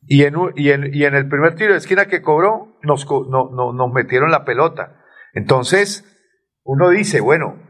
[0.08, 3.50] Y en, y en, y en el primer tiro de esquina que cobró, nos, no,
[3.52, 5.04] no, nos metieron la pelota.
[5.34, 6.06] Entonces,
[6.64, 7.62] uno dice, bueno,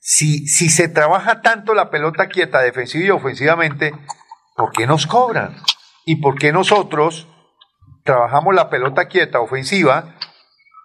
[0.00, 3.92] si, si se trabaja tanto la pelota quieta, defensiva y ofensivamente,
[4.56, 5.56] ¿por qué nos cobran?
[6.04, 7.28] ¿Y por qué nosotros
[8.04, 10.14] trabajamos la pelota quieta, ofensiva,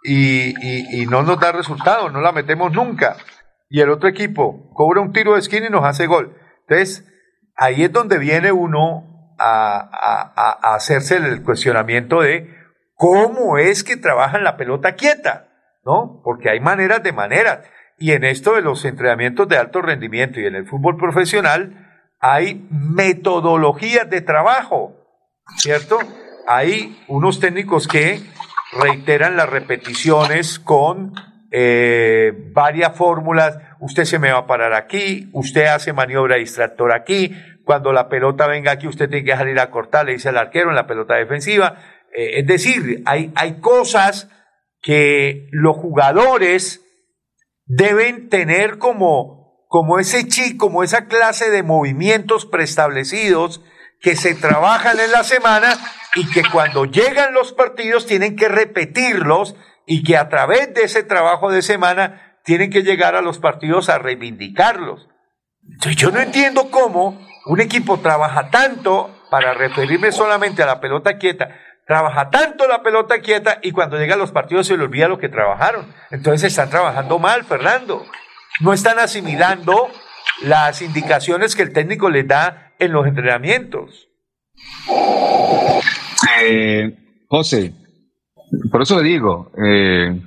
[0.03, 0.55] y,
[0.99, 3.17] y, no nos da resultado, no la metemos nunca?
[3.69, 6.35] Y el otro equipo cobra un tiro de esquina y nos hace gol.
[6.67, 7.05] Entonces,
[7.55, 9.10] ahí es donde viene uno
[9.41, 12.53] a, hacerse el cuestionamiento de
[12.95, 15.49] cómo es que trabajan la pelota quieta,
[15.83, 16.21] ¿no?
[16.23, 17.59] Porque hay maneras de maneras.
[17.97, 21.87] Y en esto de los entrenamientos de alto rendimiento y en el fútbol profesional
[22.19, 24.95] hay metodologías de trabajo,
[25.57, 25.99] ¿cierto?
[26.47, 28.21] Hay unos técnicos que
[28.73, 31.13] reiteran las repeticiones con
[31.51, 33.59] eh, varias fórmulas.
[33.79, 37.35] Usted se me va a parar aquí, usted hace maniobra distractor aquí,
[37.65, 40.69] cuando la pelota venga aquí usted tiene que salir a cortar, le dice al arquero
[40.69, 41.77] en la pelota defensiva.
[42.13, 44.29] Eh, es decir, hay, hay cosas
[44.81, 46.81] que los jugadores
[47.65, 53.61] deben tener como, como ese chi, como esa clase de movimientos preestablecidos
[54.01, 55.77] que se trabajan en la semana
[56.15, 59.55] y que cuando llegan los partidos tienen que repetirlos
[59.85, 63.89] y que a través de ese trabajo de semana tienen que llegar a los partidos
[63.89, 65.07] a reivindicarlos.
[65.63, 71.17] Entonces yo no entiendo cómo un equipo trabaja tanto, para referirme solamente a la pelota
[71.17, 75.17] quieta, trabaja tanto la pelota quieta y cuando llegan los partidos se le olvida lo
[75.17, 75.93] que trabajaron.
[76.09, 78.05] Entonces están trabajando mal, Fernando.
[78.59, 79.89] No están asimilando
[80.41, 84.09] las indicaciones que el técnico les da en los entrenamientos.
[86.41, 87.73] Eh, José,
[88.71, 90.19] por eso le digo, eh,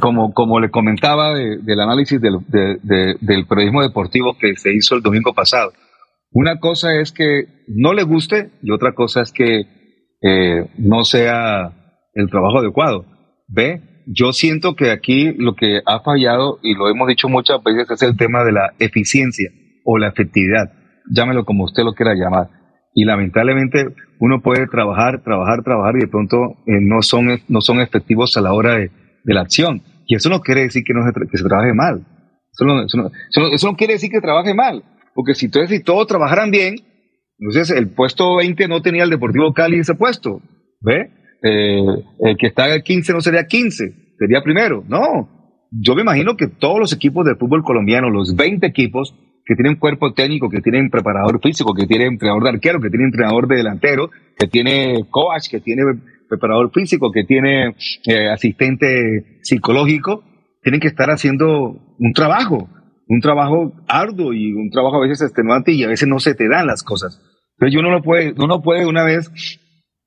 [0.00, 5.32] como, como le comentaba del análisis del, del periodismo deportivo que se hizo el domingo
[5.34, 5.72] pasado,
[6.34, 9.66] una cosa es que no le guste y otra cosa es que
[10.20, 11.70] eh, no sea
[12.12, 13.06] el trabajo adecuado.
[13.46, 17.88] Ve, yo siento que aquí lo que ha fallado, y lo hemos dicho muchas veces,
[17.90, 19.50] es el tema de la eficiencia
[19.84, 20.72] o la efectividad,
[21.08, 22.48] llámelo como usted lo quiera llamar.
[22.94, 26.36] Y lamentablemente uno puede trabajar, trabajar, trabajar y de pronto
[26.66, 28.90] eh, no, son, no son efectivos a la hora de,
[29.32, 29.82] la acción.
[30.06, 32.04] Y eso no quiere decir que, no se, que se trabaje mal.
[32.52, 34.84] Eso no, eso, no, quiere decir que trabaje mal.
[35.14, 36.76] Porque si, si todos trabajaran bien,
[37.38, 40.40] entonces, el puesto 20 no tenía el Deportivo Cali ese puesto.
[40.80, 41.10] ¿Ve?
[41.42, 41.84] Eh,
[42.20, 44.84] el que está en el 15 no sería 15, sería primero.
[44.88, 45.28] No.
[45.70, 49.14] Yo me imagino que todos los equipos de fútbol colombiano, los 20 equipos
[49.44, 53.08] que tienen cuerpo técnico, que tienen preparador físico, que tienen entrenador de arquero, que tienen
[53.08, 55.82] entrenador de delantero, que tiene coach, que tiene
[56.36, 57.74] preparador físico, que tiene
[58.06, 60.24] eh, asistente psicológico,
[60.62, 62.68] tienen que estar haciendo un trabajo
[63.08, 66.48] un trabajo arduo y un trabajo a veces extenuante y a veces no se te
[66.48, 67.20] dan las cosas.
[67.58, 69.30] Entonces uno no puede, uno puede una vez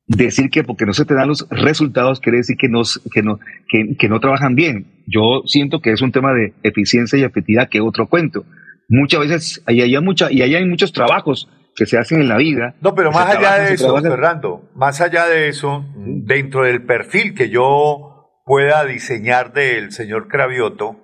[0.08, 3.40] decir que porque no se te dan los resultados quiere decir que no, que no,
[3.70, 5.04] que, no trabajan bien.
[5.08, 8.46] Yo siento que es un tema de eficiencia y efectividad que otro cuento.
[8.90, 12.38] Muchas veces, ahí hay, mucha, y ahí hay muchos trabajos que se hacen en la
[12.38, 12.76] vida.
[12.82, 15.86] No, pero más allá de eso, Fernando, más allá de eso,
[16.28, 20.98] dentro del perfil que yo pueda diseñar del señor Cravioto,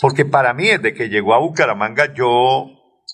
[0.00, 2.70] porque para mí, desde que llegó a Bucaramanga, yo,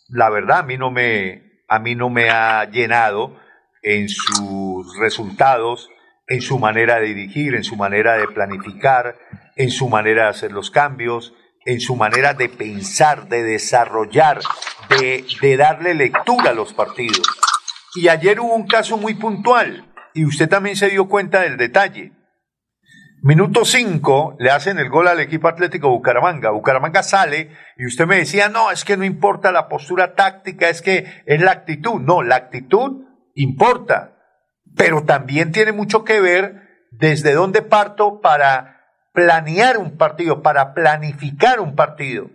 [0.09, 3.37] la verdad, a mí no me, a mí no me ha llenado
[3.83, 5.89] en sus resultados,
[6.29, 9.19] en su manera de dirigir, en su manera de planificar,
[9.57, 11.35] en su manera de hacer los cambios,
[11.67, 14.41] en su manera de pensar, de desarrollar,
[14.89, 17.23] de, de darle lectura a los partidos.
[17.97, 22.13] Y ayer hubo un caso muy puntual, y usted también se dio cuenta del detalle.
[23.25, 26.51] Minuto 5 le hacen el gol al equipo Atlético Bucaramanga.
[26.51, 30.83] Bucaramanga sale y usted me decía, no, es que no importa la postura táctica, es
[30.83, 32.01] que es la actitud.
[32.01, 33.05] No, la actitud
[33.37, 34.17] importa,
[34.77, 38.81] pero también tiene mucho que ver desde dónde parto para
[39.13, 42.29] planear un partido, para planificar un partido.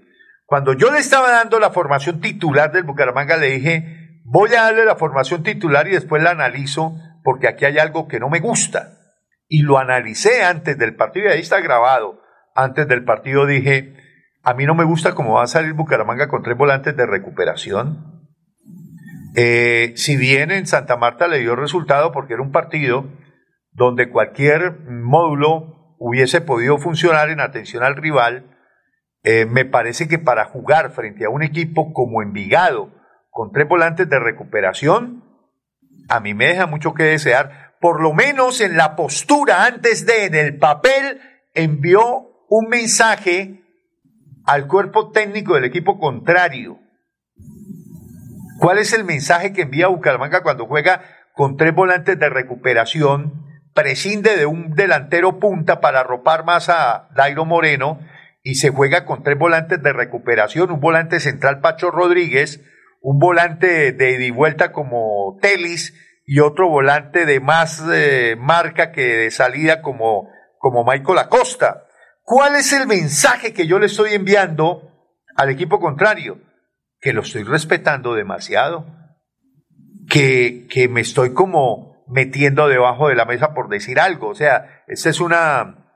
[0.45, 4.86] Cuando yo le estaba dando la formación titular del Bucaramanga, le dije, voy a darle
[4.86, 6.95] la formación titular y después la analizo
[7.28, 8.99] porque aquí hay algo que no me gusta
[9.49, 12.21] y lo analicé antes del partido, y ahí está grabado.
[12.55, 13.97] Antes del partido dije,
[14.43, 18.30] a mí no me gusta cómo va a salir Bucaramanga con tres volantes de recuperación.
[19.36, 23.09] Eh, si bien en Santa Marta le dio resultado porque era un partido
[23.73, 28.57] donde cualquier módulo hubiese podido funcionar en atención al rival,
[29.23, 32.89] eh, me parece que para jugar frente a un equipo como Envigado,
[33.32, 35.26] con tres volantes de recuperación,
[36.09, 40.25] a mí me deja mucho que desear, por lo menos en la postura antes de,
[40.25, 41.19] en el papel,
[41.53, 43.63] envió un mensaje
[44.45, 46.79] al cuerpo técnico del equipo contrario.
[48.59, 51.03] ¿Cuál es el mensaje que envía Bucaramanga cuando juega
[51.33, 53.45] con tres volantes de recuperación?
[53.73, 57.99] Prescinde de un delantero punta para arropar más a Dairo Moreno
[58.41, 62.61] y se juega con tres volantes de recuperación, un volante central Pacho Rodríguez,
[63.07, 65.93] un volante de ida y vuelta como Telis
[66.25, 71.85] y otro volante de más eh, marca que de salida como, como Michael Acosta.
[72.21, 74.91] ¿Cuál es el mensaje que yo le estoy enviando
[75.37, 76.41] al equipo contrario?
[76.99, 78.85] Que lo estoy respetando demasiado,
[80.09, 84.27] que, que me estoy como metiendo debajo de la mesa por decir algo.
[84.27, 85.93] O sea, esta es una,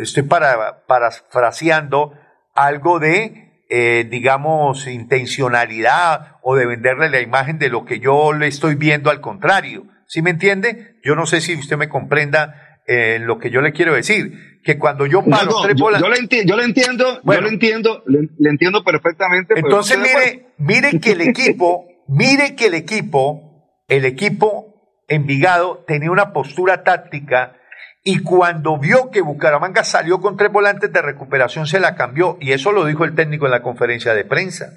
[0.00, 2.14] estoy para, parafraseando
[2.54, 8.48] algo de eh, digamos, intencionalidad o de venderle la imagen de lo que yo le
[8.48, 9.86] estoy viendo al contrario.
[10.06, 10.96] ¿Sí me entiende?
[11.04, 14.60] Yo no sé si usted me comprenda eh, lo que yo le quiero decir.
[14.64, 16.02] Que cuando yo paro tres bolas...
[16.02, 19.54] Yo, le entiendo, yo le entiendo, yo le entiendo, le, entiendo perfectamente.
[19.56, 24.70] Entonces mire, mire que el equipo, mire que el equipo, el equipo
[25.10, 27.56] Envigado tenía una postura táctica
[28.02, 32.38] y cuando vio que Bucaramanga salió con tres volantes de recuperación, se la cambió.
[32.40, 34.70] Y eso lo dijo el técnico en la conferencia de prensa.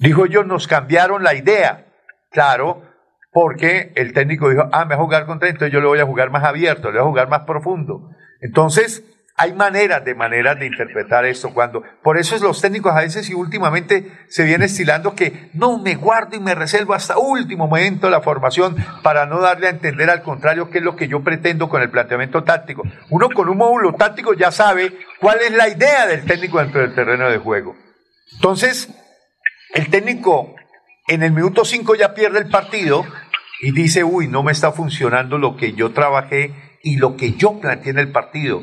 [0.00, 1.86] Dijo ellos, nos cambiaron la idea.
[2.30, 2.82] Claro,
[3.30, 5.98] porque el técnico dijo, ah, me voy a jugar con tres, entonces yo le voy
[5.98, 8.10] a jugar más abierto, le voy a jugar más profundo.
[8.40, 9.04] Entonces,
[9.36, 13.28] hay maneras de maneras de interpretar esto cuando por eso es los técnicos a veces
[13.28, 18.08] y últimamente se viene estilando que no me guardo y me reservo hasta último momento
[18.10, 21.68] la formación para no darle a entender al contrario qué es lo que yo pretendo
[21.68, 22.84] con el planteamiento táctico.
[23.10, 26.94] Uno con un módulo táctico ya sabe cuál es la idea del técnico dentro del
[26.94, 27.76] terreno de juego.
[28.34, 28.88] Entonces,
[29.74, 30.54] el técnico
[31.08, 33.04] en el minuto 5 ya pierde el partido
[33.60, 37.58] y dice, "Uy, no me está funcionando lo que yo trabajé y lo que yo
[37.60, 38.62] planteé en el partido."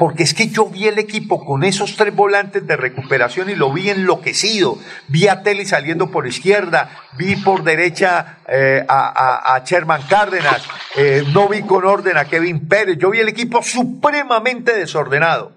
[0.00, 3.70] Porque es que yo vi el equipo con esos tres volantes de recuperación y lo
[3.70, 4.78] vi enloquecido.
[5.08, 6.88] Vi a Teli saliendo por izquierda,
[7.18, 12.96] vi por derecha eh, a, Sherman Cárdenas, eh, no vi con orden a Kevin Pérez,
[12.96, 15.52] yo vi el equipo supremamente desordenado.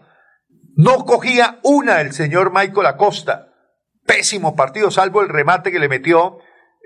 [0.76, 3.48] No cogía una el señor Michael Acosta.
[4.06, 6.40] Pésimo partido, salvo el remate que le metió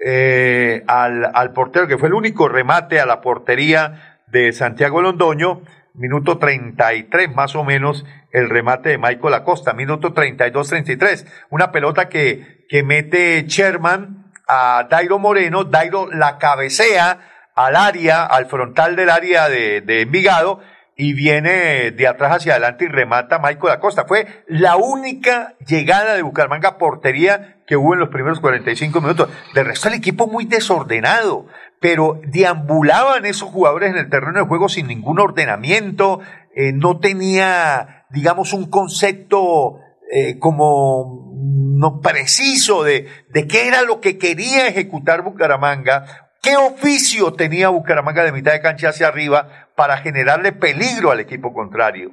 [0.06, 5.64] eh, al, al portero, que fue el único remate a la portería de Santiago Londoño
[5.98, 12.66] minuto 33 más o menos el remate de Michael Acosta, minuto 32-33, una pelota que,
[12.70, 19.50] que mete Sherman a Dairo Moreno, Dairo la cabecea al área, al frontal del área
[19.50, 20.62] de, de Envigado,
[21.00, 24.06] y viene de atrás hacia adelante y remata Michael Acosta.
[24.06, 29.30] Fue la única llegada de Bucaramanga portería que hubo en los primeros 45 minutos.
[29.54, 31.46] De resto, el equipo muy desordenado
[31.80, 36.22] pero deambulaban esos jugadores en el terreno de juego sin ningún ordenamiento,
[36.56, 39.80] eh, no tenía, digamos, un concepto
[40.12, 41.34] eh, como
[41.78, 48.24] no preciso de, de qué era lo que quería ejecutar Bucaramanga, qué oficio tenía Bucaramanga
[48.24, 52.12] de mitad de cancha hacia arriba para generarle peligro al equipo contrario.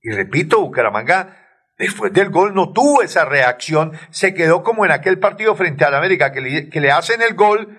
[0.00, 1.44] Y repito, Bucaramanga
[1.78, 5.94] después del gol no tuvo esa reacción, se quedó como en aquel partido frente al
[5.94, 7.78] América, que le, que le hacen el gol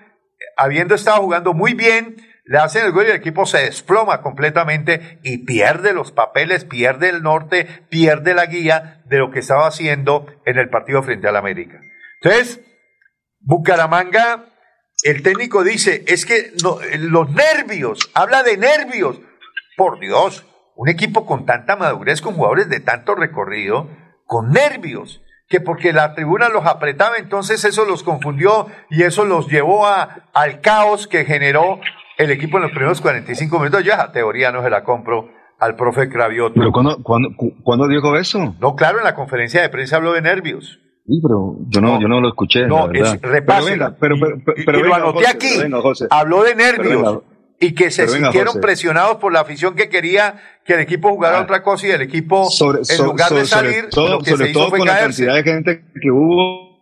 [0.56, 5.18] habiendo estado jugando muy bien, le hacen el gol y el equipo se desploma completamente
[5.22, 10.26] y pierde los papeles, pierde el norte, pierde la guía de lo que estaba haciendo
[10.44, 11.80] en el partido frente al América.
[12.22, 12.60] Entonces,
[13.40, 14.46] Bucaramanga,
[15.02, 16.52] el técnico dice, es que
[16.98, 19.20] los nervios, habla de nervios.
[19.76, 23.90] Por Dios, un equipo con tanta madurez, con jugadores de tanto recorrido,
[24.24, 29.48] con nervios que porque la tribuna los apretaba, entonces eso los confundió y eso los
[29.48, 31.80] llevó a, al caos que generó
[32.18, 33.84] el equipo en los primeros 45 minutos.
[33.84, 35.28] Yo esa teoría no se la compro
[35.58, 36.54] al profe Cravioto.
[36.54, 38.54] ¿Pero cuándo, dijo eso?
[38.60, 40.80] No, claro, en la conferencia de prensa habló de nervios.
[41.06, 42.66] Sí, pero yo no, yo no lo escuché.
[42.66, 43.78] No, es, repase.
[44.00, 44.16] Pero,
[44.66, 45.48] pero, lo anoté aquí.
[46.10, 47.22] Habló de nervios
[47.58, 51.42] y que se sintieron presionados por la afición que quería que el equipo jugara ah.
[51.42, 54.78] otra cosa y el equipo, en lugar de salir, todo, lo que se hizo fue
[54.78, 56.76] con la cantidad de gente que hubo.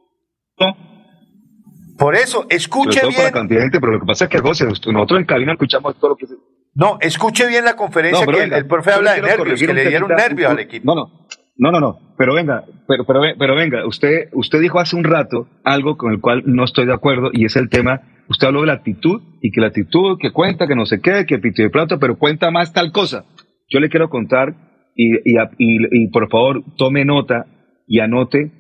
[1.96, 3.14] Por eso, escuche bien.
[3.14, 5.52] Por la cantidad de gente, pero lo que pasa es que José, nosotros en cabina
[5.52, 6.34] escuchamos todo lo que se...
[6.74, 10.51] No, escuche bien la conferencia que el, profe habla de nervios, que le dieron nervios
[10.51, 10.92] al equipo.
[10.92, 11.26] No, no.
[11.56, 15.46] No, no, no, pero venga, pero, pero, pero venga, usted, usted dijo hace un rato
[15.62, 18.68] algo con el cual no estoy de acuerdo y es el tema usted habló de
[18.68, 21.70] la actitud y que la actitud que cuenta, que no sé qué, que pito de
[21.70, 23.24] plato, pero cuenta más tal cosa.
[23.68, 24.55] Yo le quiero contar
[24.94, 27.46] y, y, y, por favor tome nota
[27.86, 28.52] y anote,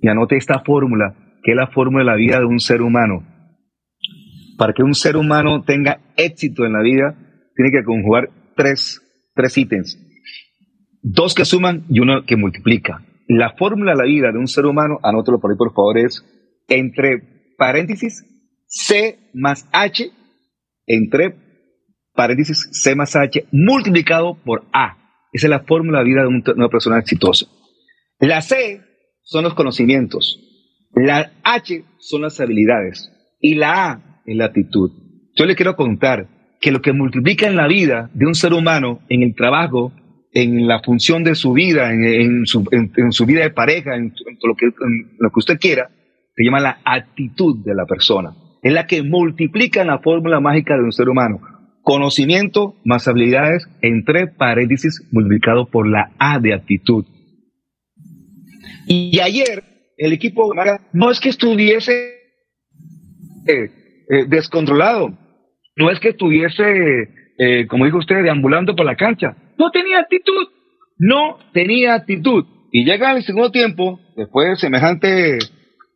[0.00, 3.24] y anote esta fórmula, que es la fórmula de la vida de un ser humano.
[4.58, 7.16] Para que un ser humano tenga éxito en la vida,
[7.54, 9.00] tiene que conjugar tres,
[9.34, 9.98] tres ítems.
[11.02, 13.04] Dos que suman y uno que multiplica.
[13.28, 16.24] La fórmula de la vida de un ser humano, anótelo por ahí por favor, es
[16.68, 18.24] entre paréntesis
[18.74, 20.10] C más H,
[20.86, 21.36] entre
[22.14, 24.96] paréntesis C más H, multiplicado por A.
[25.30, 27.46] Esa es la fórmula de vida de una persona exitosa.
[28.18, 28.80] La C
[29.22, 30.40] son los conocimientos,
[30.94, 34.90] la H son las habilidades y la A es la actitud.
[35.36, 39.00] Yo le quiero contar que lo que multiplica en la vida de un ser humano,
[39.10, 39.92] en el trabajo,
[40.32, 45.16] en la función de su vida, en, su, vida de pareja, en, lo que, en
[45.18, 45.90] lo que usted quiera,
[46.34, 48.34] se llama la actitud de la persona.
[48.62, 51.40] Es la que multiplica la fórmula mágica de un ser humano.
[51.82, 57.04] Conocimiento más habilidades entre paréntesis multiplicado por la A de actitud.
[58.86, 59.64] Y ayer
[59.96, 60.52] el equipo
[60.92, 62.14] no es que estuviese
[63.48, 63.70] eh,
[64.08, 65.18] eh, descontrolado,
[65.76, 67.08] no es que estuviese,
[67.38, 69.36] eh, como dijo usted, deambulando por la cancha.
[69.58, 70.48] No tenía actitud,
[70.98, 72.44] no tenía actitud.
[72.70, 75.38] Y llega el segundo tiempo, después de semejante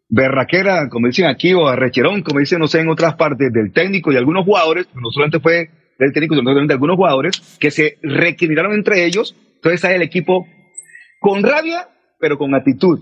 [0.08, 4.12] berraquera, como dicen aquí, o arrecherón, como dicen, no sé, en otras partes del técnico
[4.12, 7.98] y algunos jugadores, no solamente fue del técnico, sino también de algunos jugadores, que se
[8.02, 9.36] reequilibraron entre ellos.
[9.56, 10.46] Entonces hay el equipo
[11.20, 11.88] con rabia,
[12.20, 13.00] pero con actitud.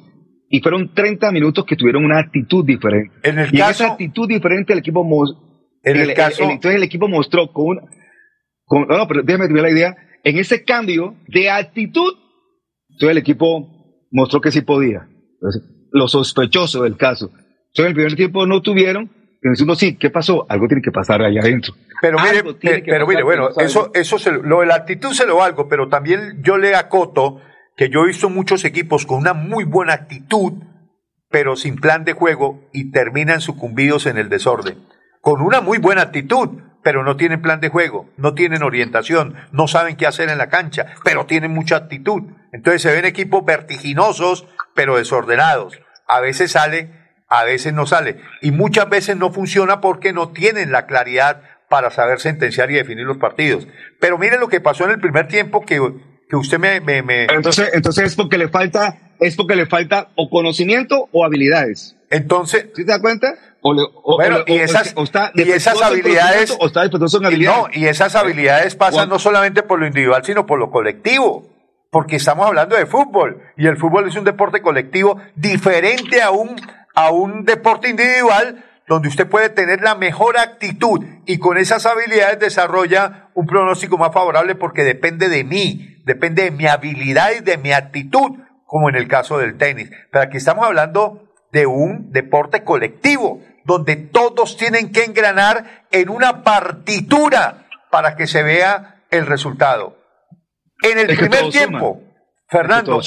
[0.48, 3.14] Y fueron 30 minutos que tuvieron una actitud diferente.
[3.22, 5.04] En el y caso, esa actitud diferente el equipo
[5.82, 7.82] en el, caso, entonces el equipo mostró con una,
[8.96, 12.14] no, pero déjame terminar la idea, en ese cambio de actitud,
[12.88, 15.06] entonces el equipo mostró que sí podía.
[15.94, 17.30] Lo sospechoso del caso.
[17.30, 19.10] Entonces en el primer tiempo no tuvieron,
[19.40, 20.44] el segundo sí, ¿qué pasó?
[20.48, 21.74] Algo tiene que pasar allá adentro.
[22.02, 25.68] Pero mire, pero mire, bueno, eso, eso se, lo de la actitud se lo valgo,
[25.68, 27.40] pero también yo le acoto
[27.76, 30.52] que yo he visto muchos equipos con una muy buena actitud,
[31.30, 34.76] pero sin plan de juego y terminan sucumbidos en el desorden
[35.24, 39.66] con una muy buena actitud, pero no tienen plan de juego, no tienen orientación, no
[39.66, 42.24] saben qué hacer en la cancha, pero tienen mucha actitud.
[42.52, 45.80] Entonces se ven equipos vertiginosos, pero desordenados.
[46.14, 46.90] A veces sale,
[47.28, 48.16] a veces no sale.
[48.40, 53.04] Y muchas veces no funciona porque no tienen la claridad para saber sentenciar y definir
[53.04, 53.66] los partidos.
[54.00, 55.80] Pero miren lo que pasó en el primer tiempo que,
[56.28, 60.30] que usted me, me, Entonces, entonces es porque le falta, es porque le falta o
[60.30, 61.96] conocimiento o habilidades.
[62.10, 63.34] Entonces, ¿sí te das cuenta?
[63.62, 64.94] bueno, y esas,
[65.34, 70.58] y esas habilidades, no, y esas habilidades pasan no solamente por lo individual, sino por
[70.58, 71.53] lo colectivo,
[71.94, 76.56] porque estamos hablando de fútbol, y el fútbol es un deporte colectivo diferente a un,
[76.92, 82.40] a un deporte individual, donde usted puede tener la mejor actitud y con esas habilidades
[82.40, 87.58] desarrolla un pronóstico más favorable porque depende de mí, depende de mi habilidad y de
[87.58, 89.88] mi actitud, como en el caso del tenis.
[90.10, 96.42] Pero aquí estamos hablando de un deporte colectivo, donde todos tienen que engranar en una
[96.42, 100.03] partitura para que se vea el resultado.
[100.82, 102.02] En el primer tiempo,
[102.48, 103.00] Fernando,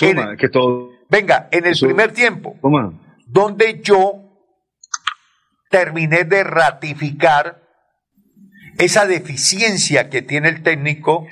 [1.10, 2.58] venga, en el primer tiempo,
[3.26, 4.24] donde yo
[5.70, 7.62] terminé de ratificar
[8.78, 11.28] esa deficiencia que tiene el técnico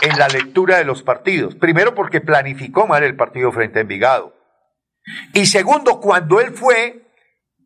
[0.00, 1.54] en la lectura de los partidos.
[1.54, 4.34] Primero porque planificó mal el partido frente a Envigado.
[5.32, 7.06] Y segundo, cuando él fue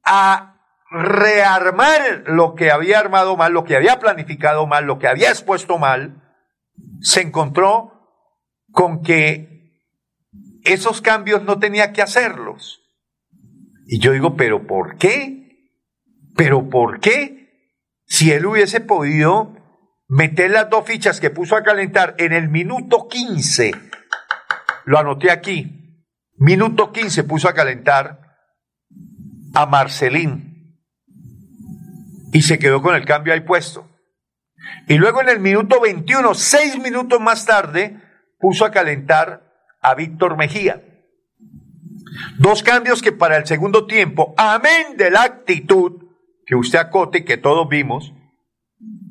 [0.05, 0.57] a
[0.91, 5.79] rearmar lo que había armado mal, lo que había planificado mal, lo que había expuesto
[5.79, 6.28] mal,
[7.01, 7.93] se encontró
[8.71, 9.59] con que
[10.65, 12.81] esos cambios no tenía que hacerlos.
[13.87, 15.73] Y yo digo, pero ¿por qué?
[16.37, 17.49] ¿Pero por qué?
[18.05, 19.57] Si él hubiese podido
[20.09, 23.73] meter las dos fichas que puso a calentar en el minuto 15,
[24.85, 26.05] lo anoté aquí,
[26.37, 28.37] minuto 15 puso a calentar
[29.55, 30.79] a Marcelín
[32.33, 33.88] y se quedó con el cambio ahí puesto.
[34.87, 38.01] Y luego en el minuto 21, seis minutos más tarde,
[38.39, 39.43] puso a calentar
[39.81, 40.83] a Víctor Mejía.
[42.39, 46.05] Dos cambios que para el segundo tiempo, amén de la actitud
[46.47, 48.15] que usted acote y que todos vimos,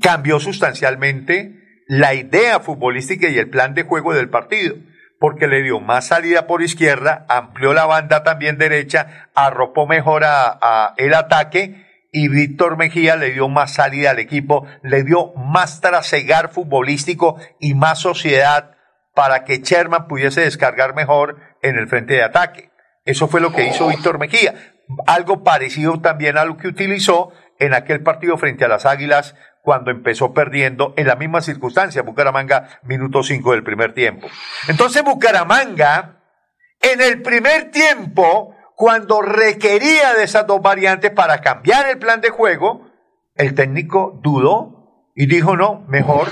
[0.02, 4.76] cambió sustancialmente la idea futbolística y el plan de juego del partido,
[5.20, 10.94] porque le dio más salida por izquierda, amplió la banda también derecha, arropó mejor a,
[10.98, 11.87] el ataque
[12.18, 17.76] y Víctor Mejía le dio más salida al equipo, le dio más trasegar futbolístico y
[17.76, 18.76] más sociedad
[19.14, 22.72] para que Sherman pudiese descargar mejor en el frente de ataque.
[23.06, 24.56] Eso fue lo que hizo Víctor Mejía.
[25.06, 29.92] Algo parecido también a lo que utilizó en aquel partido frente a las Águilas cuando
[29.92, 34.28] empezó perdiendo en la misma circunstancia, Bucaramanga, minuto 5 del primer tiempo.
[34.68, 36.18] Entonces Bucaramanga,
[36.82, 42.30] en el primer tiempo, cuando requería de esas dos variantes para cambiar el plan de
[42.30, 42.88] juego,
[43.34, 46.28] el técnico dudó y dijo, no, mejor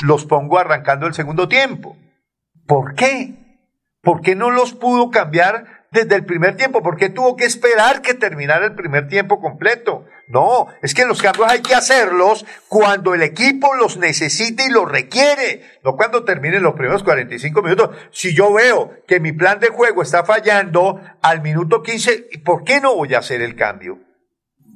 [0.00, 1.96] los pongo arrancando el segundo tiempo.
[2.66, 3.60] ¿Por qué?
[4.02, 6.82] ¿Por qué no los pudo cambiar desde el primer tiempo.
[6.82, 10.04] ¿Por qué tuvo que esperar que terminara el primer tiempo completo?
[10.26, 14.90] No, es que los cambios hay que hacerlos cuando el equipo los necesite y los
[14.90, 17.96] requiere, no cuando terminen los primeros 45 minutos.
[18.10, 22.80] Si yo veo que mi plan de juego está fallando al minuto 15, ¿por qué
[22.80, 24.00] no voy a hacer el cambio?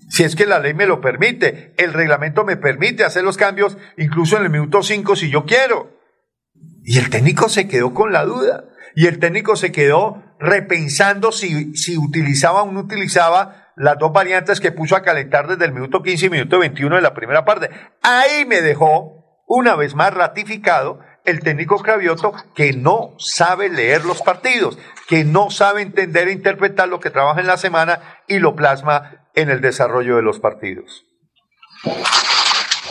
[0.08, 3.76] Si es que la ley me lo permite, el reglamento me permite hacer los cambios
[3.96, 5.98] incluso en el minuto 5 si yo quiero.
[6.84, 8.64] Y el técnico se quedó con la duda.
[8.94, 14.60] Y el técnico se quedó repensando si, si utilizaba o no utilizaba las dos variantes
[14.60, 17.70] que puso a calentar desde el minuto 15 y minuto 21 de la primera parte.
[18.02, 24.22] Ahí me dejó, una vez más ratificado, el técnico Cravioto que no sabe leer los
[24.22, 24.78] partidos,
[25.08, 29.26] que no sabe entender e interpretar lo que trabaja en la semana y lo plasma
[29.34, 31.04] en el desarrollo de los partidos.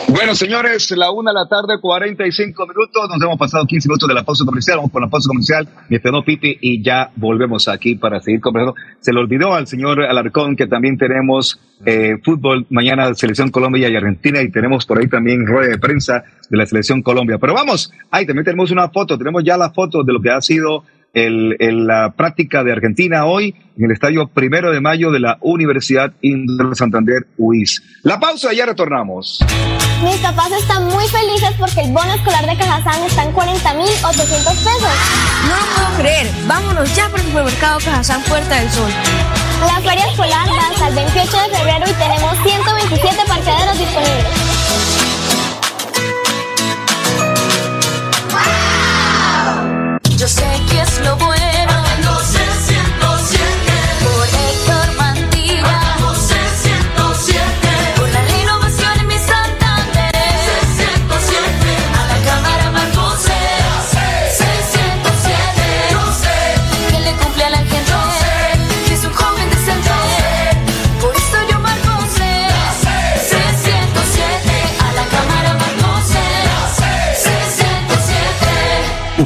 [0.06, 3.08] Bueno, señores, la una de la tarde, 45 minutos.
[3.10, 4.76] Nos hemos pasado 15 minutos de la pausa comercial.
[4.76, 5.68] Vamos por la pausa comercial.
[5.88, 8.74] Mi estrenó Pipi y ya volvemos aquí para seguir conversando.
[9.00, 13.96] Se le olvidó al señor Alarcón que también tenemos eh, fútbol mañana, Selección Colombia y
[13.96, 14.40] Argentina.
[14.40, 17.38] Y tenemos por ahí también rueda de prensa de la Selección Colombia.
[17.38, 19.18] Pero vamos, ahí también tenemos una foto.
[19.18, 20.84] Tenemos ya la foto de lo que ha sido
[21.14, 26.12] el, la práctica de Argentina hoy en el estadio primero de mayo de la Universidad
[26.20, 27.82] Indoor Santander UIS.
[28.02, 29.38] La pausa, ya retornamos.
[30.02, 34.92] Mis papás están muy felices porque el bono escolar de Cajazán está en 40.800 pesos.
[35.48, 36.26] No lo puedo creer.
[36.46, 38.90] Vámonos ya por el supermercado Cajazán Puerta del Sol.
[39.60, 44.47] La feria escolar va hasta el 28 de febrero y tenemos 127 parqueaderos disponibles.
[50.18, 51.77] Yo sé que es lo bueno.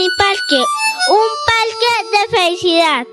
[0.00, 3.06] Pony Parque, un parque de felicidad.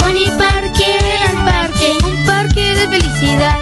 [0.00, 3.61] Pony Parque, el parque, un parque de felicidad.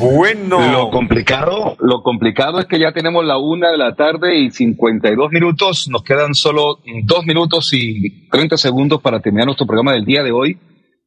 [0.00, 0.72] Bueno.
[0.72, 5.30] Lo complicado, lo complicado es que ya tenemos la una de la tarde y 52
[5.30, 5.88] minutos.
[5.90, 10.32] Nos quedan solo dos minutos y 30 segundos para terminar nuestro programa del día de
[10.32, 10.58] hoy.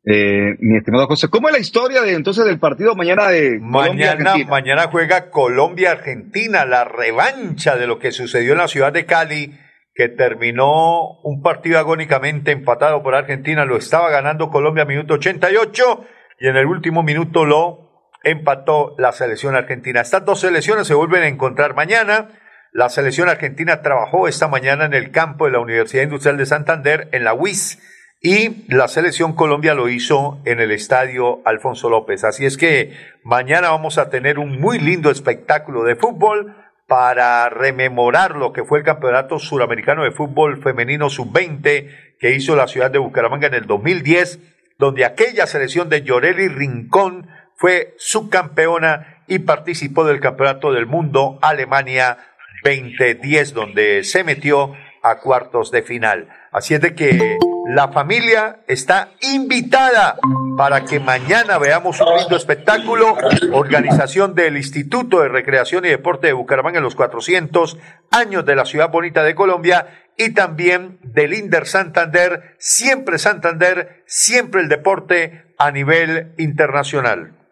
[0.06, 4.36] Eh, mi estimado José, ¿cómo es la historia de entonces del partido mañana de Mañana,
[4.48, 9.54] mañana juega Colombia-Argentina, la revancha de lo que sucedió en la ciudad de Cali,
[9.96, 16.06] que terminó un partido agónicamente empatado por Argentina, lo estaba ganando Colombia minuto 88
[16.42, 17.83] y en el último minuto lo
[18.24, 20.02] empató la selección argentina.
[20.02, 22.30] Estas dos selecciones se vuelven a encontrar mañana.
[22.72, 27.10] La selección argentina trabajó esta mañana en el campo de la Universidad Industrial de Santander,
[27.12, 27.80] en la UIS,
[28.20, 32.24] y la selección Colombia lo hizo en el estadio Alfonso López.
[32.24, 36.56] Así es que mañana vamos a tener un muy lindo espectáculo de fútbol
[36.88, 41.90] para rememorar lo que fue el Campeonato Suramericano de Fútbol Femenino Sub-20
[42.20, 44.40] que hizo la ciudad de Bucaramanga en el 2010,
[44.80, 52.18] donde aquella selección de Llorelli Rincón fue subcampeona y participó del Campeonato del Mundo Alemania
[52.64, 56.30] 2010, donde se metió a cuartos de final.
[56.52, 60.18] Así es de que la familia está invitada
[60.58, 63.18] para que mañana veamos un lindo espectáculo.
[63.52, 67.78] Organización del Instituto de Recreación y Deporte de Bucaramanga en los 400
[68.12, 74.62] años de la ciudad bonita de Colombia y también del Inder Santander, siempre Santander, siempre
[74.62, 77.43] el deporte a nivel internacional.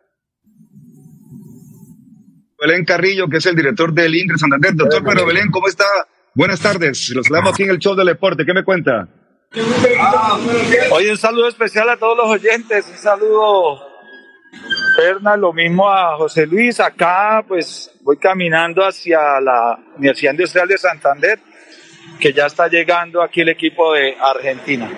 [2.62, 4.76] Belén Carrillo, que es el director del Inder Santander.
[4.76, 5.86] Doctor Pedro Belén, ¿cómo está?
[6.36, 7.10] Buenas tardes.
[7.10, 8.46] Los saludamos aquí en el show del deporte.
[8.46, 9.08] ¿Qué me cuenta?
[10.92, 13.82] Hoy un saludo especial a todos los oyentes, un saludo
[14.96, 20.78] Perna, lo mismo a José Luis, acá pues voy caminando hacia la Universidad Industrial de
[20.78, 21.40] Santander,
[22.20, 24.90] que ya está llegando aquí el equipo de Argentina.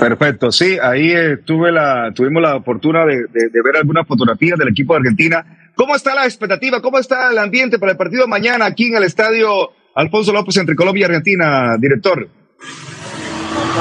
[0.00, 4.68] Perfecto, sí, ahí eh, tuve la, tuvimos la oportunidad de, de, ver algunas fotografías del
[4.68, 5.55] equipo de Argentina.
[5.76, 6.80] ¿Cómo está la expectativa?
[6.80, 10.74] ¿Cómo está el ambiente para el partido mañana aquí en el estadio Alfonso López entre
[10.74, 12.26] Colombia y Argentina, director?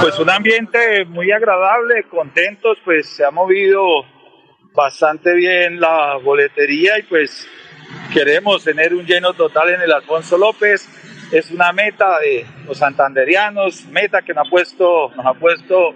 [0.01, 3.81] Pues un ambiente muy agradable, contentos, pues se ha movido
[4.73, 7.47] bastante bien la boletería y pues
[8.13, 10.89] queremos tener un lleno total en el Alfonso López.
[11.31, 15.95] Es una meta de los santanderianos, meta que nos ha puesto, nos ha puesto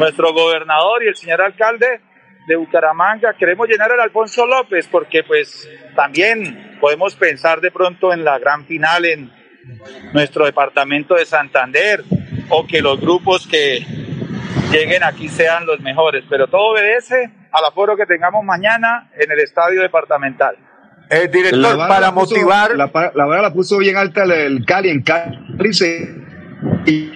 [0.00, 2.00] nuestro gobernador y el señor alcalde
[2.46, 3.34] de Bucaramanga.
[3.34, 8.64] Queremos llenar el Alfonso López porque pues también podemos pensar de pronto en la gran
[8.66, 9.32] final en
[10.12, 12.04] nuestro departamento de Santander
[12.48, 13.84] o que los grupos que
[14.70, 19.40] lleguen aquí sean los mejores, pero todo obedece al aforo que tengamos mañana en el
[19.40, 20.56] estadio departamental.
[21.08, 22.76] El director, para motivar.
[22.76, 26.14] la, la verdad la puso bien alta el, Cali, en Cali se.
[26.84, 27.12] Y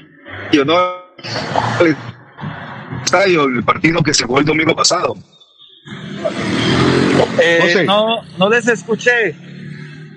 [0.53, 0.79] yo no.
[1.81, 1.97] El
[3.05, 5.17] estadio, el partido que se fue el domingo pasado.
[7.41, 9.35] Eh, no, no les escuché.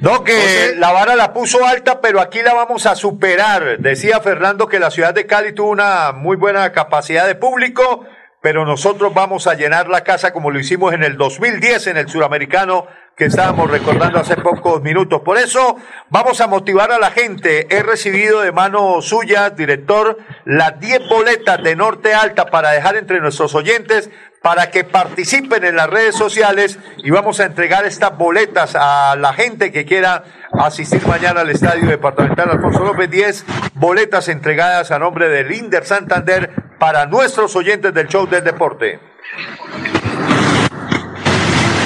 [0.01, 3.77] No, que la vara la puso alta, pero aquí la vamos a superar.
[3.80, 8.05] Decía Fernando que la ciudad de Cali tuvo una muy buena capacidad de público,
[8.41, 12.10] pero nosotros vamos a llenar la casa como lo hicimos en el 2010 en el
[12.10, 12.85] suramericano
[13.15, 15.22] que estábamos recordando hace pocos minutos.
[15.22, 15.77] Por eso
[16.10, 17.68] vamos a motivar a la gente.
[17.76, 23.19] He recibido de mano suya, director, las 10 boletas de Norte Alta para dejar entre
[23.19, 24.10] nuestros oyentes
[24.41, 29.31] para que participen en las redes sociales y vamos a entregar estas boletas a la
[29.34, 33.45] gente que quiera asistir mañana al Estadio Departamental Alfonso López 10
[33.76, 38.99] boletas entregadas a nombre del Inder Santander para nuestros oyentes del show del deporte.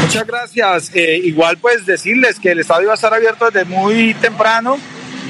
[0.07, 0.91] Muchas gracias.
[0.95, 4.77] Eh, igual pues decirles que el estadio va a estar abierto desde muy temprano,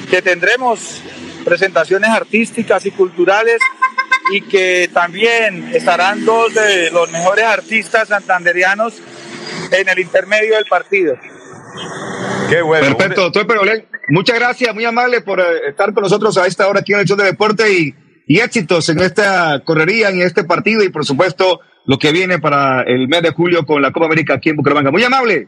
[0.08, 1.02] que tendremos
[1.44, 3.60] presentaciones artísticas y culturales
[4.32, 8.94] y que también estarán dos de los mejores artistas santanderianos
[9.72, 11.16] en el intermedio del partido.
[12.48, 12.95] Qué bueno.
[12.95, 13.88] Perfecto, doctor Perolén.
[14.10, 17.08] Muchas gracias, muy amable por eh, estar con nosotros a esta hora aquí en el
[17.08, 17.95] show de deporte y,
[18.28, 22.84] y éxitos en esta correría, en este partido y por supuesto lo que viene para
[22.84, 24.92] el mes de julio con la Copa América aquí en Bucaramanga.
[24.92, 25.48] Muy amable.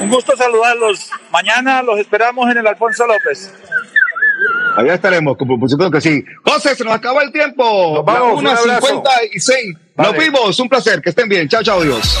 [0.00, 1.08] Un gusto saludarlos.
[1.30, 3.54] Mañana los esperamos en el Alfonso López.
[4.76, 6.24] Allá estaremos, por supuesto que sí.
[6.44, 7.94] José, se nos acabó el tiempo.
[7.94, 9.76] Nos vamos, una cincuenta y seis.
[9.96, 11.48] Nos vimos, un placer, que estén bien.
[11.48, 12.20] Chao, chao, Dios.